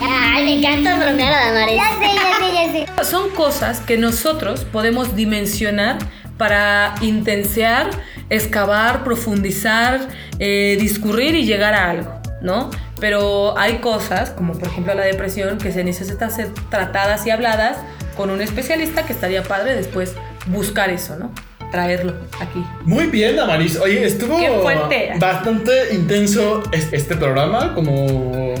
Ay, 0.00 0.44
me 0.44 0.58
encanta 0.58 0.96
bromear 1.04 1.32
a 1.32 1.52
Damaris. 1.52 1.76
Ya 1.76 1.88
sé, 1.98 2.14
ya 2.14 2.36
sé, 2.38 2.86
ya 2.86 2.94
sé. 3.04 3.04
Son 3.10 3.30
cosas 3.30 3.80
que 3.80 3.96
nosotros 3.96 4.64
podemos 4.64 5.14
dimensionar 5.16 5.98
para 6.38 6.94
intensear, 7.00 7.90
excavar, 8.30 9.04
profundizar, 9.04 10.00
eh, 10.38 10.76
discurrir 10.80 11.34
y 11.36 11.44
llegar 11.46 11.74
a 11.74 11.90
algo, 11.90 12.20
¿no? 12.42 12.70
Pero 13.00 13.58
hay 13.58 13.78
cosas, 13.78 14.30
como 14.30 14.52
por 14.54 14.68
ejemplo 14.68 14.94
la 14.94 15.02
depresión, 15.04 15.58
que 15.58 15.72
se 15.72 15.82
necesitan 15.84 16.30
ser 16.30 16.48
tratadas 16.70 17.26
y 17.26 17.30
habladas 17.30 17.76
con 18.16 18.30
un 18.30 18.40
especialista 18.40 19.04
que 19.04 19.12
estaría 19.12 19.42
padre 19.42 19.74
después 19.74 20.14
buscar 20.46 20.90
eso, 20.90 21.16
¿no? 21.16 21.32
Traerlo 21.72 22.14
aquí. 22.40 22.64
Muy 22.84 23.06
bien, 23.06 23.34
Damaris. 23.34 23.78
Oye, 23.80 24.04
estuvo 24.04 24.38
Qué 24.38 25.16
bastante 25.18 25.92
intenso 25.92 26.62
es- 26.70 26.92
este 26.92 27.16
programa, 27.16 27.74
como 27.74 28.54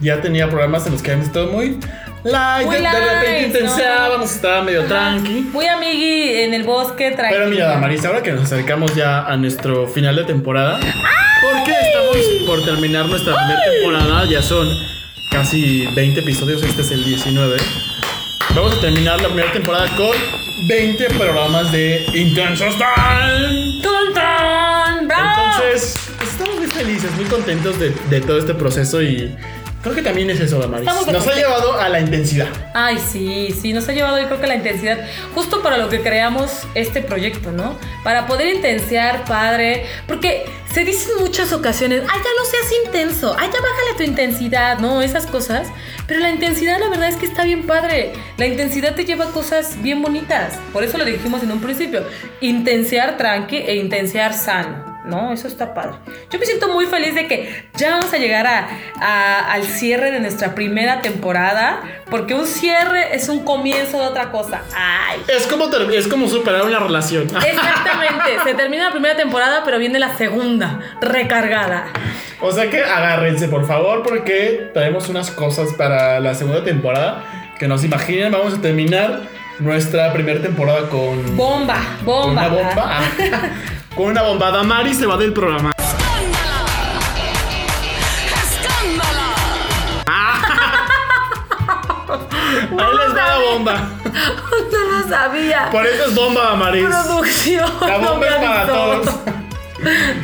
ya 0.00 0.20
tenía 0.20 0.48
programas 0.48 0.86
en 0.86 0.92
los 0.92 1.02
que 1.02 1.12
hemos 1.12 1.26
estado 1.26 1.46
muy 1.50 1.78
light, 2.22 2.66
Muy 2.66 2.76
de, 2.76 2.82
de 2.82 2.88
repente 2.90 3.30
light, 3.30 3.46
intenseábamos, 3.46 4.30
estaba 4.34 4.62
medio 4.62 4.80
Ajá. 4.80 4.88
tranqui. 4.88 5.48
Muy 5.52 5.66
amigui 5.66 6.42
en 6.42 6.52
el 6.52 6.64
bosque, 6.64 7.12
tranquilo. 7.12 7.38
Pero 7.40 7.50
mira, 7.50 7.68
Damaris, 7.68 8.04
ahora 8.04 8.22
que 8.22 8.32
nos 8.32 8.42
acercamos 8.42 8.94
ya 8.94 9.24
a 9.24 9.36
nuestro 9.38 9.86
final 9.88 10.16
de 10.16 10.24
temporada, 10.24 10.78
porque 10.80 11.72
estamos 12.16 12.42
por 12.46 12.64
terminar 12.64 13.06
nuestra 13.06 13.34
primera 13.36 13.60
temporada, 13.70 14.24
ya 14.28 14.42
son 14.42 14.68
casi 15.30 15.86
20 15.94 16.20
episodios, 16.20 16.62
este 16.62 16.82
es 16.82 16.90
el 16.90 17.04
19. 17.04 17.56
Vamos 18.54 18.74
a 18.74 18.80
terminar 18.80 19.20
la 19.20 19.28
primera 19.28 19.52
temporada 19.52 19.86
con 19.96 20.10
20 20.66 21.06
programas 21.10 21.70
de 21.70 22.04
Intensos 22.14 22.74
Time. 22.76 23.80
¡Bravo! 24.12 25.00
Entonces, 25.00 25.94
pues, 26.18 26.30
estamos 26.30 26.56
muy 26.56 26.66
felices, 26.66 27.12
muy 27.16 27.24
contentos 27.26 27.78
de, 27.78 27.90
de 28.10 28.20
todo 28.20 28.38
este 28.38 28.54
proceso 28.54 29.02
y 29.02 29.32
creo 29.82 29.94
que 29.94 30.02
también 30.02 30.30
es 30.30 30.40
eso, 30.40 30.58
Damaris. 30.58 30.86
Nos 30.86 31.26
ha 31.26 31.34
llevado 31.34 31.78
a 31.78 31.88
la 31.88 32.00
intensidad. 32.00 32.48
Ay, 32.74 32.98
sí, 32.98 33.54
sí, 33.60 33.72
nos 33.72 33.88
ha 33.88 33.92
llevado 33.92 34.18
yo 34.18 34.26
creo 34.26 34.40
que 34.40 34.46
la 34.46 34.56
intensidad, 34.56 34.98
justo 35.34 35.62
para 35.62 35.76
lo 35.76 35.88
que 35.88 36.00
creamos 36.00 36.50
este 36.74 37.00
proyecto, 37.00 37.52
¿no? 37.52 37.76
Para 38.04 38.26
poder 38.26 38.54
intensear, 38.54 39.24
padre, 39.24 39.86
porque 40.06 40.44
se 40.72 40.84
dice 40.84 41.10
en 41.16 41.24
muchas 41.24 41.52
ocasiones, 41.52 42.02
ay, 42.02 42.18
ya 42.18 42.30
no 42.38 42.44
seas 42.44 42.84
intenso, 42.86 43.34
ay, 43.38 43.48
ya 43.52 43.60
bájale 43.60 43.94
tu 43.96 44.02
intensidad, 44.02 44.78
¿no? 44.78 45.02
Esas 45.02 45.26
cosas, 45.26 45.68
pero 46.06 46.20
la 46.20 46.30
intensidad 46.30 46.78
la 46.78 46.88
verdad 46.88 47.08
es 47.08 47.16
que 47.16 47.26
está 47.26 47.44
bien 47.44 47.66
padre, 47.66 48.12
la 48.36 48.46
intensidad 48.46 48.94
te 48.94 49.04
lleva 49.04 49.26
a 49.26 49.30
cosas 49.30 49.80
bien 49.82 50.02
bonitas, 50.02 50.54
por 50.72 50.84
eso 50.84 50.98
lo 50.98 51.04
dijimos 51.04 51.42
en 51.42 51.52
un 51.52 51.60
principio, 51.60 52.04
intensear 52.40 53.16
tranqui 53.16 53.56
e 53.56 53.76
intensear 53.76 54.34
sano. 54.34 54.89
No, 55.04 55.32
eso 55.32 55.48
está 55.48 55.72
padre. 55.72 55.92
Yo 56.30 56.38
me 56.38 56.44
siento 56.44 56.68
muy 56.68 56.84
feliz 56.86 57.14
de 57.14 57.26
que 57.26 57.68
ya 57.76 57.90
vamos 57.92 58.12
a 58.12 58.18
llegar 58.18 58.46
a, 58.46 58.68
a- 59.00 59.52
al 59.52 59.64
cierre 59.64 60.10
de 60.10 60.20
nuestra 60.20 60.54
primera 60.54 61.00
temporada, 61.00 61.80
porque 62.10 62.34
un 62.34 62.46
cierre 62.46 63.14
es 63.16 63.28
un 63.30 63.44
comienzo 63.44 63.98
de 63.98 64.06
otra 64.06 64.30
cosa. 64.30 64.60
Ay. 64.76 65.22
Es 65.28 65.46
como, 65.46 65.64
es 65.90 66.06
como 66.06 66.28
superar 66.28 66.62
una 66.64 66.78
relación. 66.80 67.22
Exactamente, 67.46 68.42
se 68.44 68.54
termina 68.54 68.84
la 68.86 68.90
primera 68.92 69.16
temporada, 69.16 69.62
pero 69.64 69.78
viene 69.78 69.98
la 69.98 70.16
segunda, 70.16 70.80
recargada. 71.00 71.86
O 72.42 72.52
sea 72.52 72.68
que 72.70 72.82
agárrense, 72.82 73.48
por 73.48 73.66
favor, 73.66 74.02
porque 74.02 74.70
traemos 74.74 75.08
unas 75.08 75.30
cosas 75.30 75.72
para 75.78 76.20
la 76.20 76.34
segunda 76.34 76.62
temporada 76.62 77.24
que 77.58 77.68
nos 77.68 77.84
imaginen. 77.84 78.32
Vamos 78.32 78.54
a 78.54 78.60
terminar 78.60 79.22
nuestra 79.58 80.12
primera 80.12 80.40
temporada 80.40 80.88
con, 80.88 81.36
Bomba, 81.36 81.76
con 82.04 82.04
bomba. 82.04 82.30
una 82.32 82.48
bomba. 82.48 83.00
Ah, 83.90 83.94
con 83.96 84.06
una 84.06 84.22
bomba. 84.22 84.50
Damari 84.50 84.94
se 84.94 85.06
va 85.06 85.16
del 85.16 85.32
programa. 85.32 85.72
Ahí 92.10 92.96
les 92.96 93.16
va 93.16 93.26
la 93.26 93.38
bomba. 93.38 93.88
No 94.72 94.98
lo 94.98 95.08
sabía. 95.08 95.68
Por 95.70 95.86
eso 95.86 96.06
es 96.06 96.14
bomba, 96.14 96.42
Damaris. 96.50 96.84
Producción. 96.86 97.70
La 97.80 97.98
no 97.98 98.10
bomba 98.10 98.18
me 98.20 98.26
es 98.28 98.34
para 98.34 98.66
todos. 98.66 99.06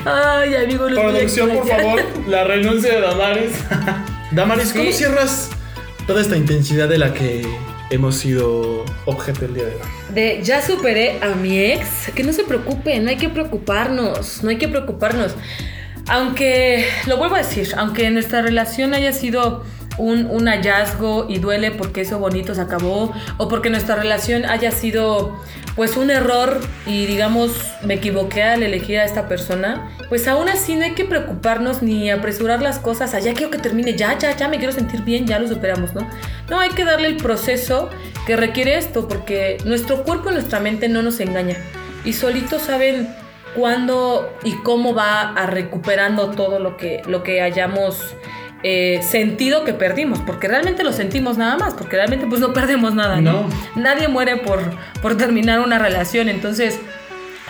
Ay, 0.04 0.54
amigo, 0.56 0.84
a 0.86 0.88
Producción, 0.88 1.50
por 1.50 1.68
favor, 1.68 2.02
la 2.26 2.44
renuncia 2.44 2.92
de 2.94 3.00
Damaris. 3.00 3.52
Damaris, 4.32 4.72
¿cómo 4.72 4.84
Sí. 4.84 4.92
cierras 4.92 5.50
toda 6.06 6.20
esta 6.20 6.36
intensidad 6.36 6.88
de 6.88 6.98
la 6.98 7.12
que 7.14 7.46
hemos 7.90 8.16
sido 8.16 8.84
objeto 9.04 9.44
el 9.44 9.54
día 9.54 9.64
de 9.64 9.74
hoy? 9.74 9.80
De 10.14 10.40
ya 10.42 10.62
superé 10.62 11.18
a 11.22 11.28
mi 11.34 11.58
ex, 11.58 12.10
que 12.14 12.22
no 12.22 12.32
se 12.32 12.44
preocupen, 12.44 13.04
no 13.04 13.10
hay 13.10 13.16
que 13.16 13.28
preocuparnos, 13.28 14.42
no 14.42 14.50
hay 14.50 14.58
que 14.58 14.68
preocuparnos. 14.68 15.34
Aunque, 16.08 16.86
lo 17.06 17.16
vuelvo 17.16 17.34
a 17.34 17.38
decir, 17.38 17.68
aunque 17.76 18.10
nuestra 18.10 18.42
relación 18.42 18.94
haya 18.94 19.12
sido 19.12 19.64
un, 19.98 20.26
un 20.26 20.46
hallazgo 20.46 21.26
y 21.28 21.38
duele 21.38 21.70
porque 21.70 22.02
eso 22.02 22.18
bonito 22.18 22.54
se 22.54 22.60
acabó, 22.60 23.12
o 23.38 23.48
porque 23.48 23.70
nuestra 23.70 23.96
relación 23.96 24.44
haya 24.44 24.70
sido 24.70 25.40
pues 25.76 25.96
un 25.96 26.10
error 26.10 26.60
y 26.86 27.06
digamos 27.06 27.52
me 27.82 27.94
equivoqué 27.94 28.42
al 28.42 28.62
elegir 28.62 28.98
a 28.98 29.04
esta 29.04 29.28
persona, 29.28 29.90
pues 30.08 30.26
aún 30.26 30.48
así 30.48 30.74
no 30.74 30.84
hay 30.84 30.94
que 30.94 31.04
preocuparnos 31.04 31.82
ni 31.82 32.10
apresurar 32.10 32.62
las 32.62 32.78
cosas, 32.78 33.14
allá 33.14 33.34
quiero 33.34 33.50
que 33.50 33.58
termine, 33.58 33.94
ya, 33.94 34.18
ya, 34.18 34.34
ya 34.34 34.48
me 34.48 34.56
quiero 34.58 34.72
sentir 34.72 35.02
bien, 35.02 35.26
ya 35.26 35.38
lo 35.38 35.46
superamos, 35.46 35.94
¿no? 35.94 36.08
No, 36.48 36.58
hay 36.58 36.70
que 36.70 36.84
darle 36.84 37.08
el 37.08 37.16
proceso 37.16 37.90
que 38.26 38.36
requiere 38.36 38.78
esto, 38.78 39.06
porque 39.06 39.58
nuestro 39.64 40.02
cuerpo 40.02 40.30
y 40.30 40.34
nuestra 40.34 40.58
mente 40.60 40.88
no 40.88 41.02
nos 41.02 41.20
engaña 41.20 41.56
y 42.04 42.14
solitos 42.14 42.62
saben 42.62 43.08
cuándo 43.54 44.32
y 44.44 44.54
cómo 44.62 44.94
va 44.94 45.32
a 45.32 45.46
recuperando 45.46 46.30
todo 46.30 46.58
lo 46.58 46.76
que, 46.76 47.02
lo 47.06 47.22
que 47.22 47.40
hayamos 47.42 48.14
eh, 48.62 49.00
sentido 49.02 49.64
que 49.64 49.74
perdimos, 49.74 50.20
porque 50.20 50.48
realmente 50.48 50.82
lo 50.82 50.92
sentimos 50.92 51.38
nada 51.38 51.56
más, 51.56 51.74
porque 51.74 51.96
realmente 51.96 52.26
pues 52.26 52.40
no 52.40 52.52
perdemos 52.52 52.94
nada, 52.94 53.20
¿no? 53.20 53.42
No. 53.42 53.48
Nadie 53.76 54.08
muere 54.08 54.36
por, 54.36 54.60
por 55.02 55.16
terminar 55.16 55.60
una 55.60 55.78
relación, 55.78 56.28
entonces 56.28 56.78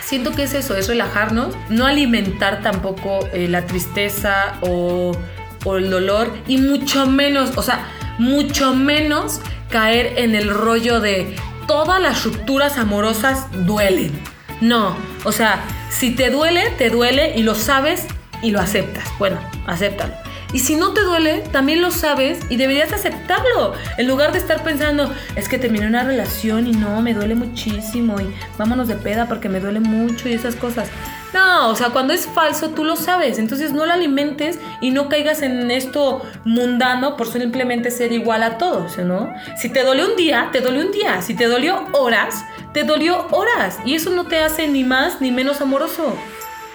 siento 0.02 0.32
que 0.32 0.44
es 0.44 0.54
eso, 0.54 0.76
es 0.76 0.88
relajarnos, 0.88 1.54
no 1.68 1.86
alimentar 1.86 2.62
tampoco 2.62 3.20
eh, 3.32 3.48
la 3.48 3.66
tristeza 3.66 4.54
o, 4.60 5.16
o 5.64 5.76
el 5.76 5.90
dolor 5.90 6.32
y 6.46 6.58
mucho 6.58 7.06
menos, 7.06 7.56
o 7.56 7.62
sea, 7.62 7.86
mucho 8.18 8.74
menos 8.74 9.40
caer 9.70 10.14
en 10.16 10.34
el 10.34 10.52
rollo 10.52 11.00
de 11.00 11.34
todas 11.66 12.00
las 12.00 12.24
rupturas 12.24 12.78
amorosas 12.78 13.46
duelen. 13.66 14.12
No, 14.60 14.96
o 15.24 15.32
sea, 15.32 15.60
si 15.90 16.14
te 16.14 16.30
duele, 16.30 16.70
te 16.78 16.88
duele 16.90 17.36
y 17.36 17.42
lo 17.42 17.54
sabes 17.54 18.06
y 18.42 18.50
lo 18.50 18.60
aceptas. 18.60 19.04
Bueno, 19.18 19.38
acéptalo. 19.66 20.25
Y 20.52 20.60
si 20.60 20.76
no 20.76 20.92
te 20.92 21.02
duele, 21.02 21.42
también 21.52 21.82
lo 21.82 21.90
sabes 21.90 22.40
y 22.48 22.56
deberías 22.56 22.92
aceptarlo. 22.92 23.74
En 23.98 24.06
lugar 24.06 24.32
de 24.32 24.38
estar 24.38 24.62
pensando, 24.62 25.12
es 25.34 25.48
que 25.48 25.58
terminé 25.58 25.86
una 25.86 26.04
relación 26.04 26.66
y 26.66 26.72
no, 26.72 27.02
me 27.02 27.14
duele 27.14 27.34
muchísimo 27.34 28.20
y 28.20 28.32
vámonos 28.56 28.88
de 28.88 28.94
peda 28.94 29.26
porque 29.26 29.48
me 29.48 29.60
duele 29.60 29.80
mucho 29.80 30.28
y 30.28 30.34
esas 30.34 30.56
cosas. 30.56 30.88
No, 31.32 31.68
o 31.68 31.74
sea, 31.74 31.90
cuando 31.90 32.14
es 32.14 32.26
falso 32.26 32.70
tú 32.70 32.84
lo 32.84 32.96
sabes. 32.96 33.38
Entonces 33.38 33.72
no 33.72 33.84
lo 33.84 33.92
alimentes 33.92 34.58
y 34.80 34.90
no 34.90 35.08
caigas 35.08 35.42
en 35.42 35.70
esto 35.70 36.22
mundano 36.44 37.16
por 37.16 37.26
simplemente 37.26 37.90
ser 37.90 38.12
igual 38.12 38.42
a 38.42 38.58
todos, 38.58 38.96
¿no? 38.98 39.32
Si 39.56 39.68
te 39.68 39.82
dolió 39.82 40.06
un 40.06 40.16
día, 40.16 40.48
te 40.52 40.60
dolió 40.60 40.80
un 40.80 40.92
día. 40.92 41.20
Si 41.22 41.34
te 41.34 41.46
dolió 41.46 41.84
horas, 41.92 42.44
te 42.72 42.84
dolió 42.84 43.26
horas. 43.32 43.78
Y 43.84 43.94
eso 43.94 44.10
no 44.10 44.24
te 44.24 44.38
hace 44.38 44.68
ni 44.68 44.84
más 44.84 45.20
ni 45.20 45.30
menos 45.30 45.60
amoroso. 45.60 46.16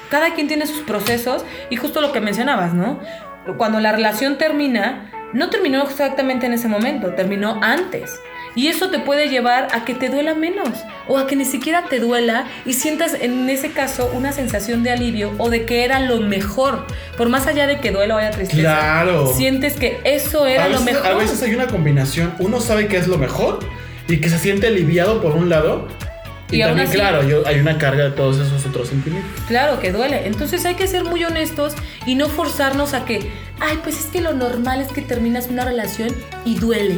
Cada 0.09 0.33
quien 0.33 0.47
tiene 0.47 0.67
sus 0.67 0.81
procesos 0.81 1.45
y 1.69 1.77
justo 1.77 2.01
lo 2.01 2.11
que 2.11 2.19
mencionabas, 2.19 2.73
¿no? 2.73 2.99
Cuando 3.57 3.79
la 3.79 3.91
relación 3.91 4.37
termina, 4.37 5.11
no 5.33 5.49
terminó 5.49 5.83
exactamente 5.83 6.45
en 6.45 6.53
ese 6.53 6.67
momento, 6.67 7.13
terminó 7.13 7.59
antes. 7.61 8.19
Y 8.53 8.67
eso 8.67 8.89
te 8.89 8.99
puede 8.99 9.29
llevar 9.29 9.69
a 9.71 9.85
que 9.85 9.93
te 9.93 10.09
duela 10.09 10.35
menos 10.35 10.69
o 11.07 11.17
a 11.17 11.25
que 11.25 11.37
ni 11.37 11.45
siquiera 11.45 11.85
te 11.89 11.99
duela 11.99 12.45
y 12.65 12.73
sientas 12.73 13.15
en 13.19 13.49
ese 13.49 13.71
caso 13.71 14.11
una 14.13 14.33
sensación 14.33 14.83
de 14.83 14.91
alivio 14.91 15.31
o 15.37 15.49
de 15.49 15.65
que 15.65 15.85
era 15.85 16.01
lo 16.01 16.19
mejor. 16.19 16.85
Por 17.17 17.29
más 17.29 17.47
allá 17.47 17.65
de 17.65 17.79
que 17.79 17.91
duela 17.91 18.15
o 18.15 18.17
haya 18.17 18.31
tristeza. 18.31 18.61
Claro. 18.61 19.33
Sientes 19.33 19.75
que 19.75 20.01
eso 20.03 20.47
era 20.47 20.67
lo 20.67 20.81
mejor. 20.81 21.05
a 21.07 21.13
veces 21.13 21.41
hay 21.43 21.55
una 21.55 21.67
combinación. 21.67 22.33
Uno 22.39 22.59
sabe 22.59 22.87
que 22.87 22.97
es 22.97 23.07
lo 23.07 23.17
mejor 23.17 23.59
y 24.09 24.19
que 24.19 24.29
se 24.29 24.37
siente 24.37 24.67
aliviado 24.67 25.21
por 25.21 25.31
un 25.33 25.47
lado. 25.49 25.87
Y, 26.51 26.57
Y 26.57 26.61
aún 26.63 26.71
también, 26.71 26.87
así- 26.89 26.97
claro, 26.97 27.23
yo- 27.27 27.47
hay 27.47 27.59
una 27.59 27.77
carga 27.77 28.03
de 28.05 28.11
todos 28.11 28.37
esos 28.39 28.65
otros 28.65 28.89
sentimientos. 28.89 29.31
Claro 29.47 29.79
que 29.79 29.91
duele. 29.91 30.27
Entonces 30.27 30.65
hay 30.65 30.75
que 30.75 30.87
ser 30.87 31.03
muy 31.05 31.23
honestos 31.23 31.73
y 32.05 32.15
no 32.15 32.27
forzarnos 32.27 32.93
a 32.93 33.05
que, 33.05 33.31
ay, 33.59 33.79
pues 33.83 33.99
es 33.99 34.05
que 34.07 34.21
lo 34.21 34.33
normal 34.33 34.81
es 34.81 34.89
que 34.91 35.01
terminas 35.01 35.47
una 35.47 35.63
relación 35.65 36.09
y 36.45 36.55
duele. 36.59 36.97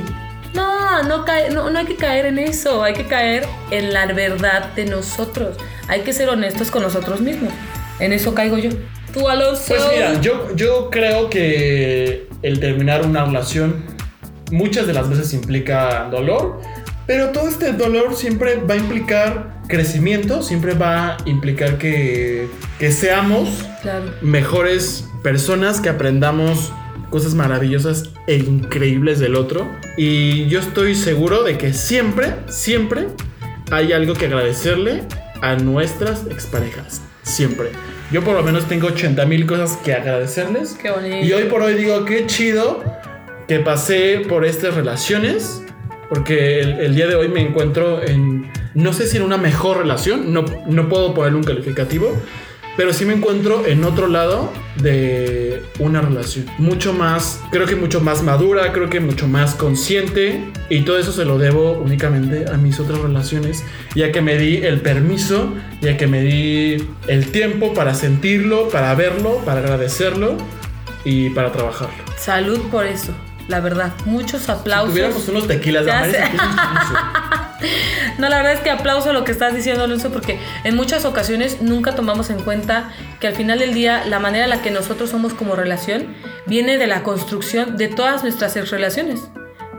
No, 0.54 1.04
no, 1.04 1.26
cae, 1.26 1.50
no, 1.52 1.70
no 1.70 1.80
hay 1.80 1.86
que 1.86 1.96
caer 1.96 2.26
en 2.28 2.38
eso. 2.40 2.84
Hay 2.84 2.94
que 2.94 3.06
caer 3.06 3.46
en 3.72 3.94
la 3.94 4.06
verdad 4.08 4.74
de 4.76 4.86
nosotros. 4.86 5.58
Hay 5.88 6.02
que 6.02 6.14
ser 6.14 6.30
honestos 6.30 6.70
con 6.72 6.82
nosotros 6.84 7.22
mismos. 7.22 7.52
En 8.00 8.14
eso 8.14 8.34
caigo 8.36 8.58
yo. 8.58 8.70
Tú, 9.14 9.30
Alonso. 9.30 9.64
Pues 9.68 9.82
mira, 9.94 10.20
yo, 10.22 10.56
yo 10.56 10.90
creo 10.92 11.30
que 11.30 12.28
el 12.42 12.60
terminar 12.60 13.06
una 13.06 13.26
relación 13.26 13.84
muchas 14.52 14.86
de 14.88 14.94
las 14.94 15.10
veces 15.10 15.34
implica 15.34 16.08
dolor, 16.12 16.60
pero 17.08 17.30
todo 17.30 17.48
este 17.48 17.74
dolor 17.74 18.16
siempre 18.16 18.56
va 18.58 18.76
a 18.76 18.78
implicar 18.78 19.62
crecimiento, 19.68 20.42
siempre 20.42 20.74
va 20.74 21.14
a 21.14 21.18
implicar 21.26 21.78
que, 21.78 22.48
que 22.80 22.92
seamos 22.92 23.50
Claro. 23.82 24.12
mejores 24.22 25.08
personas, 25.24 25.80
que 25.82 25.90
aprendamos 25.90 26.72
cosas 27.10 27.34
maravillosas 27.36 28.10
e 28.28 28.36
increíbles 28.38 29.20
del 29.20 29.36
otro. 29.36 29.70
Y 29.98 30.48
yo 30.48 30.60
estoy 30.60 30.96
seguro 30.96 31.44
de 31.44 31.58
que 31.58 31.74
siempre, 31.74 32.34
siempre 32.48 33.08
hay 33.72 33.94
algo 33.94 34.14
que 34.16 34.26
agradecerle 34.26 35.04
a 35.42 35.56
nuestras 35.56 36.26
exparejas. 36.30 37.02
Siempre. 37.24 37.70
Yo 38.12 38.22
por 38.24 38.36
lo 38.36 38.44
menos 38.44 38.66
tengo 38.68 38.88
80 38.88 39.26
mil 39.26 39.46
cosas 39.46 39.78
que 39.78 39.94
agradecerles. 39.94 40.78
Qué 40.82 40.92
bonito. 40.92 41.26
Y 41.26 41.32
hoy 41.34 41.44
por 41.46 41.62
hoy 41.62 41.74
digo, 41.76 42.04
qué 42.06 42.26
chido 42.28 42.84
que 43.48 43.60
pasé 43.60 44.22
por 44.28 44.46
estas 44.46 44.74
relaciones. 44.76 45.63
Porque 46.14 46.60
el, 46.60 46.80
el 46.80 46.96
día 46.96 47.08
de 47.08 47.16
hoy 47.16 47.28
me 47.28 47.42
encuentro 47.42 48.04
en, 48.04 48.52
no 48.76 48.94
sé 48.94 49.08
si 49.08 49.18
en 49.18 49.24
una 49.24 49.38
mejor 49.38 49.78
relación, 49.78 50.32
no, 50.32 50.46
no 50.68 50.88
puedo 50.88 51.16
ponerle 51.16 51.40
un 51.40 51.44
calificativo, 51.44 52.16
pero 52.78 52.94
sí 52.94 53.06
me 53.06 53.14
encuentro 53.14 53.66
en 53.66 53.84
otro 53.84 54.08
lado 54.08 54.52
de 54.78 55.64
una 55.80 56.02
relación. 56.02 56.46
Mucho 56.60 56.94
más, 56.94 57.42
creo 57.52 57.66
que 57.66 57.76
mucho 57.76 58.00
más 58.00 58.22
madura, 58.22 58.72
creo 58.74 58.90
que 58.90 59.00
mucho 59.00 59.28
más 59.28 59.56
consciente. 59.56 60.44
Y 60.70 60.82
todo 60.82 61.00
eso 61.00 61.12
se 61.12 61.26
lo 61.26 61.40
debo 61.40 61.74
únicamente 61.74 62.46
a 62.48 62.58
mis 62.58 62.80
otras 62.80 63.00
relaciones, 63.00 63.64
ya 63.96 64.12
que 64.12 64.22
me 64.22 64.38
di 64.38 64.58
el 64.58 64.82
permiso, 64.82 65.54
ya 65.82 65.98
que 65.98 66.06
me 66.06 66.22
di 66.22 66.88
el 67.08 67.32
tiempo 67.32 67.74
para 67.74 67.96
sentirlo, 67.96 68.70
para 68.70 68.94
verlo, 68.94 69.38
para 69.46 69.62
agradecerlo 69.62 70.38
y 71.06 71.30
para 71.32 71.52
trabajarlo. 71.52 72.04
Salud 72.18 72.60
por 72.72 72.86
eso, 72.86 73.14
la 73.48 73.60
verdad. 73.60 73.92
Muchos 74.06 74.50
aplausos. 74.50 74.90
Si 74.94 75.00
tuviéramos 75.00 75.28
unos 75.30 75.48
tequilas. 75.48 75.86
No, 78.18 78.28
la 78.30 78.38
verdad 78.38 78.54
es 78.54 78.60
que 78.60 78.70
aplauso 78.70 79.14
lo 79.14 79.24
que 79.24 79.32
estás 79.32 79.56
diciendo, 79.56 79.86
Alonso, 79.86 80.12
porque 80.12 80.38
en 80.66 80.76
muchas 80.76 81.06
ocasiones 81.06 81.62
nunca 81.62 81.96
tomamos 81.96 82.30
en 82.30 82.40
cuenta 82.42 82.92
que 83.22 83.28
al 83.28 83.36
final 83.36 83.58
del 83.60 83.74
día 83.74 84.04
la 84.06 84.20
manera 84.20 84.44
en 84.44 84.50
la 84.50 84.62
que 84.62 84.70
nosotros 84.70 85.10
somos 85.10 85.34
como 85.34 85.56
relación 85.56 86.08
viene 86.46 86.78
de 86.78 86.88
la 86.88 87.04
construcción 87.04 87.78
de 87.78 87.88
todas 87.88 88.22
nuestras 88.24 88.56
ex 88.58 88.70
relaciones, 88.70 89.22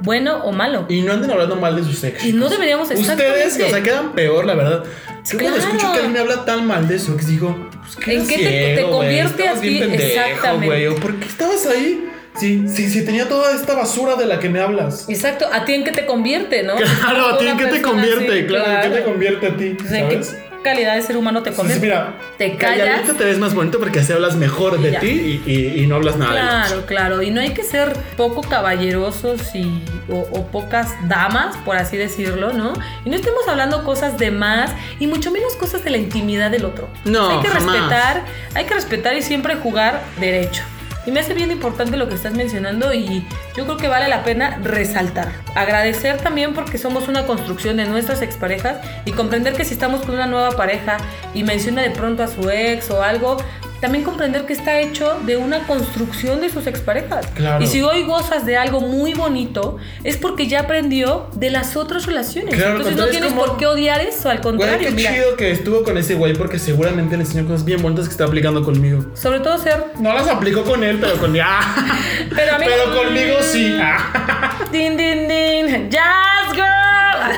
bueno 0.01 0.39
o 0.45 0.53
malo. 0.53 0.87
Y 0.89 1.03
no 1.03 1.13
anden 1.13 1.31
hablando 1.31 1.57
mal 1.57 1.77
de 1.77 1.85
sus 1.85 2.03
ex. 2.05 2.25
Y 2.25 2.33
no 2.33 2.49
deberíamos, 2.49 2.89
Ustedes, 2.91 3.01
exactamente. 3.11 3.65
o 3.65 3.69
sea, 3.69 3.83
quedan 3.83 4.13
peor, 4.13 4.47
la 4.47 4.55
verdad. 4.55 4.85
Yo 5.31 5.39
cuando 5.39 5.57
Claro. 5.57 5.57
escucho 5.57 5.93
que 5.93 5.97
alguien 5.99 6.13
me 6.13 6.19
habla 6.21 6.45
tan 6.47 6.67
mal 6.67 6.89
de 6.89 6.99
su 6.99 7.13
ex, 7.15 7.27
digo, 7.27 7.69
pues, 7.83 7.97
¿qué 7.97 8.15
¿En 8.17 8.27
qué 8.27 8.37
te- 8.39 8.83
te 8.83 8.91
convierte 8.91 9.49
a 9.49 9.55
ti? 9.61 9.83
Exactamente. 9.83 10.89
¿O 10.89 10.95
¿Por 10.97 11.17
qué 11.17 11.27
estabas 11.27 11.67
ahí? 11.67 12.11
Sí, 12.39 12.65
sí, 12.69 12.89
sí, 12.91 13.05
tenía 13.05 13.29
toda 13.29 13.55
esta 13.55 13.75
basura 13.75 14.17
de 14.17 14.27
la 14.27 14.41
que 14.41 14.49
me 14.49 14.61
hablas. 14.61 15.09
Exacto, 15.09 15.47
¿a 15.53 15.65
ti 15.65 15.75
en 15.75 15.85
qué 15.85 15.93
te 15.93 16.05
convierte, 16.05 16.63
no? 16.65 16.75
Claro, 16.77 17.27
¿a 17.35 17.39
ti 17.39 17.47
en 17.47 17.57
qué 17.57 17.67
te 17.67 17.81
convierte? 17.83 18.33
así, 18.39 18.47
claro, 18.47 18.73
¿en 18.85 18.93
qué 18.93 18.99
te 18.99 19.05
convierte 19.05 19.47
a 19.47 19.57
ti? 19.57 19.75
Pues, 19.79 19.93
¿En 19.93 20.09
qué 20.09 20.23
¿Sabes? 20.25 20.37
calidad 20.65 20.97
de 20.97 21.03
ser 21.03 21.17
humano 21.17 21.43
te 21.43 21.53
convierte? 21.53 21.85
mira, 21.87 22.15
Te 22.39 22.57
callas. 22.57 23.03
te 23.17 23.25
ves 23.25 23.39
más 23.39 23.55
bonito 23.55 23.79
porque 23.79 24.01
así 24.01 24.13
hablas 24.13 24.35
mejor 24.35 24.81
de 24.81 24.93
ti 24.99 25.43
y, 25.47 25.51
y- 25.51 25.83
y 25.83 25.87
no 25.87 25.97
hablas 25.97 26.17
nada 26.17 26.33
de 26.35 26.41
los 26.41 26.49
Claro, 26.51 26.87
claro. 26.87 27.23
Y 27.23 27.31
no 27.31 27.41
hay 27.41 27.51
que 27.55 27.63
ser 27.63 27.93
poco 28.17 28.41
caballerosos 28.41 29.55
y, 29.55 29.83
o, 30.09 30.21
o 30.33 30.47
pocas 30.49 30.89
damas, 31.07 31.57
por 31.67 31.77
así 31.77 31.97
decirlo, 31.97 32.53
¿no? 32.53 32.73
Y 33.05 33.11
no 33.11 33.17
estemos 33.17 33.47
hablando 33.47 33.85
cosas 33.85 34.19
de 34.19 34.31
más 34.31 34.73
y 34.99 35.07
mucho 35.07 35.31
menos 35.31 35.55
cosas 35.55 35.85
de 35.85 35.91
la 35.91 35.99
intimidad 35.99 36.51
del 36.51 36.65
otro. 36.65 36.89
No, 37.05 37.29
hay 37.31 37.41
que 37.43 37.49
jamás. 37.49 37.75
respetar, 37.77 38.25
hay 38.55 38.65
que 38.65 38.75
respetar 38.75 39.17
y 39.17 39.23
siempre 39.23 39.55
jugar 39.57 40.03
derecho. 40.19 40.63
Y 41.07 41.11
me 41.11 41.21
hace 41.21 41.35
bien 41.35 41.51
importante 41.51 41.97
lo 41.97 42.09
que 42.09 42.15
estás 42.15 42.35
mencionando 42.35 42.95
y 42.95 43.27
yo 43.57 43.65
creo 43.65 43.77
que 43.77 43.89
vale 43.89 44.09
la 44.09 44.25
pena 44.25 44.59
resaltar. 44.63 45.33
Agradecer 45.55 46.19
también 46.19 46.55
porque 46.55 46.79
somos 46.79 47.09
una 47.09 47.27
construcción 47.27 47.77
de 47.77 47.85
nuestras 47.85 48.23
exparejas 48.23 48.79
y 49.05 49.13
comprender 49.13 49.55
que 49.55 49.65
si 49.65 49.75
estamos 49.75 50.03
con 50.03 50.15
una 50.15 50.27
nueva 50.27 50.53
pareja 50.53 50.97
y 51.35 51.43
menciona 51.43 51.83
de 51.83 51.91
pronto 51.91 52.23
a 52.23 52.29
su 52.29 52.49
ex 52.49 52.91
o 52.91 53.03
algo, 53.03 53.37
también 53.85 54.03
comprender 54.03 54.47
que 54.47 54.55
está 54.55 54.81
hecho 54.81 55.21
de 55.27 55.37
una 55.37 55.67
construcción 55.67 56.41
de 56.41 56.49
sus 56.49 56.67
exparejas. 56.67 57.27
Claro. 57.35 57.63
Y 57.63 57.67
si 57.67 57.83
hoy 57.83 58.03
gozas 58.05 58.47
de 58.47 58.57
algo 58.57 58.81
muy 58.81 59.13
bonito, 59.13 59.77
es 60.05 60.17
porque 60.17 60.47
ya 60.47 60.61
aprendió 60.61 61.27
de 61.35 61.51
las 61.51 61.77
otras 61.77 62.07
relaciones. 62.07 62.55
Claro, 62.55 62.77
Entonces 62.79 62.97
no 62.97 63.09
tienes 63.09 63.33
como- 63.35 63.45
por 63.45 63.57
qué 63.59 63.67
odiar 63.67 64.01
eso, 64.01 64.31
al 64.31 64.39
Güey, 64.39 64.43
contrario. 64.57 64.89
qué 64.89 64.95
mira, 64.95 65.13
chido 65.13 65.37
que 65.37 65.51
estuvo 65.51 65.83
con 65.83 65.99
ese 65.99 66.15
güey 66.15 66.33
porque 66.33 66.59
seguramente 66.59 67.15
le 67.19 67.25
enseñó 67.25 67.45
cosas 67.47 67.67
bien 67.67 67.83
bonitas 67.83 68.07
que 68.07 68.13
está 68.13 68.25
aplicando 68.25 68.65
conmigo. 68.65 69.05
sobre 69.15 69.41
todo 69.41 69.59
ser 69.59 69.85
No 70.01 70.15
las 70.15 70.27
aplicó 70.29 70.65
con 70.65 70.83
él, 70.83 70.99
pero 70.99 71.19
con 71.19 71.35
¡Ah! 71.43 71.61
Pero, 72.35 72.55
a 72.55 72.59
mí- 72.59 72.65
Pero 72.67 72.97
conmigo 72.97 73.35
sí. 73.43 73.77
¡Ah! 73.79 74.65
Din, 74.73 74.97
din, 74.97 75.29
din. 75.29 75.91
Jazz 75.91 76.53
Girl. 76.55 76.65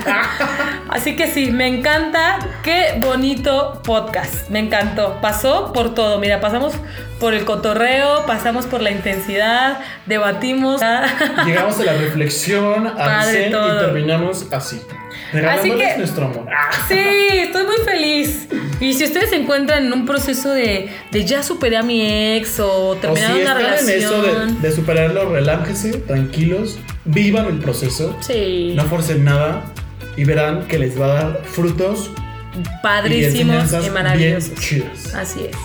Así 0.88 1.16
que 1.16 1.26
sí, 1.28 1.50
me 1.50 1.66
encanta. 1.66 2.38
Qué 2.62 2.98
bonito 3.00 3.80
podcast. 3.84 4.48
Me 4.48 4.58
encantó. 4.60 5.18
Pasó 5.20 5.72
por 5.72 5.94
todo. 5.94 6.18
Mira, 6.18 6.35
pasamos 6.40 6.74
por 7.20 7.34
el 7.34 7.44
cotorreo, 7.44 8.24
pasamos 8.26 8.66
por 8.66 8.80
la 8.82 8.90
intensidad, 8.90 9.78
debatimos. 10.06 10.80
Llegamos 11.46 11.78
a 11.80 11.84
la 11.84 11.92
reflexión, 11.94 12.92
todo. 13.50 13.76
y 13.76 13.84
terminamos 13.86 14.46
así. 14.52 14.80
Regalándoles 15.32 15.92
que- 15.92 15.98
nuestro 15.98 16.26
amor. 16.26 16.46
¡Ah! 16.50 16.70
Sí, 16.88 16.98
estoy 17.32 17.64
muy 17.66 17.76
feliz. 17.84 18.48
Y 18.80 18.92
si 18.94 19.04
ustedes 19.04 19.30
se 19.30 19.36
encuentran 19.36 19.86
en 19.86 19.92
un 19.92 20.06
proceso 20.06 20.50
de, 20.50 20.88
de 21.10 21.24
ya 21.24 21.42
superé 21.42 21.76
a 21.78 21.82
mi 21.82 22.36
ex 22.36 22.60
o 22.60 22.96
terminaron 23.00 23.36
si 23.36 23.42
una 23.42 23.50
están 23.52 23.64
en 23.64 23.86
relación. 23.86 23.98
eso 23.98 24.22
de, 24.22 24.68
de 24.68 24.72
superarlo, 24.74 25.30
relájense, 25.32 25.94
tranquilos, 25.98 26.78
vivan 27.06 27.46
el 27.46 27.58
proceso, 27.58 28.16
Sí. 28.20 28.74
no 28.76 28.84
forcen 28.84 29.24
nada 29.24 29.64
y 30.16 30.24
verán 30.24 30.66
que 30.68 30.78
les 30.78 31.00
va 31.00 31.06
a 31.06 31.08
dar 31.08 31.40
frutos 31.44 32.10
y 32.54 32.82
Padrísimos 32.82 33.56
enseñanzas 33.56 33.86
y 33.86 33.90
maravillosos. 33.90 34.70
bien. 34.70 34.90
Así 35.14 35.40
es. 35.50 35.56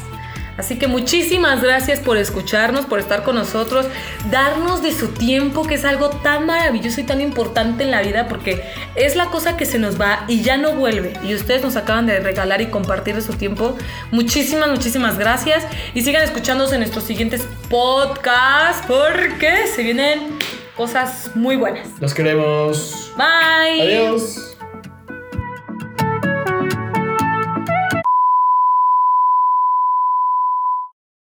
Así 0.58 0.78
que 0.78 0.88
muchísimas 0.88 1.62
gracias 1.62 2.00
por 2.00 2.18
escucharnos, 2.18 2.86
por 2.86 3.00
estar 3.00 3.24
con 3.24 3.36
nosotros, 3.36 3.88
darnos 4.30 4.82
de 4.82 4.94
su 4.94 5.10
tiempo, 5.10 5.64
que 5.64 5.76
es 5.76 5.86
algo 5.86 6.10
tan 6.10 6.46
maravilloso 6.46 7.02
y 7.02 7.04
tan 7.04 7.22
importante 7.22 7.84
en 7.84 7.92
la 7.92 8.02
vida, 8.02 8.28
porque 8.28 8.64
es 8.96 9.16
la 9.16 9.28
cosa 9.28 9.58
que 9.58 9.66
se 9.66 9.80
nos 9.80 10.00
va 10.00 10.26
y 10.28 10.42
ya 10.42 10.58
no 10.58 10.74
vuelve. 10.74 11.14
Y 11.24 11.34
ustedes 11.34 11.64
nos 11.64 11.76
acaban 11.76 12.06
de 12.06 12.20
regalar 12.20 12.62
y 12.62 12.68
compartir 12.68 13.16
de 13.16 13.22
su 13.22 13.34
tiempo. 13.34 13.76
Muchísimas, 14.12 14.70
muchísimas 14.70 15.18
gracias. 15.18 15.66
Y 15.94 16.02
sigan 16.02 16.24
escuchándonos 16.24 16.74
en 16.74 16.80
nuestros 16.80 17.06
siguientes 17.06 17.48
podcasts, 17.70 18.86
porque 18.88 19.68
se 19.68 19.84
vienen 19.84 20.38
cosas 20.76 21.32
muy 21.36 21.56
buenas. 21.56 21.88
Los 22.00 22.14
queremos. 22.14 23.12
Bye. 23.16 23.82
Adiós. 23.82 24.51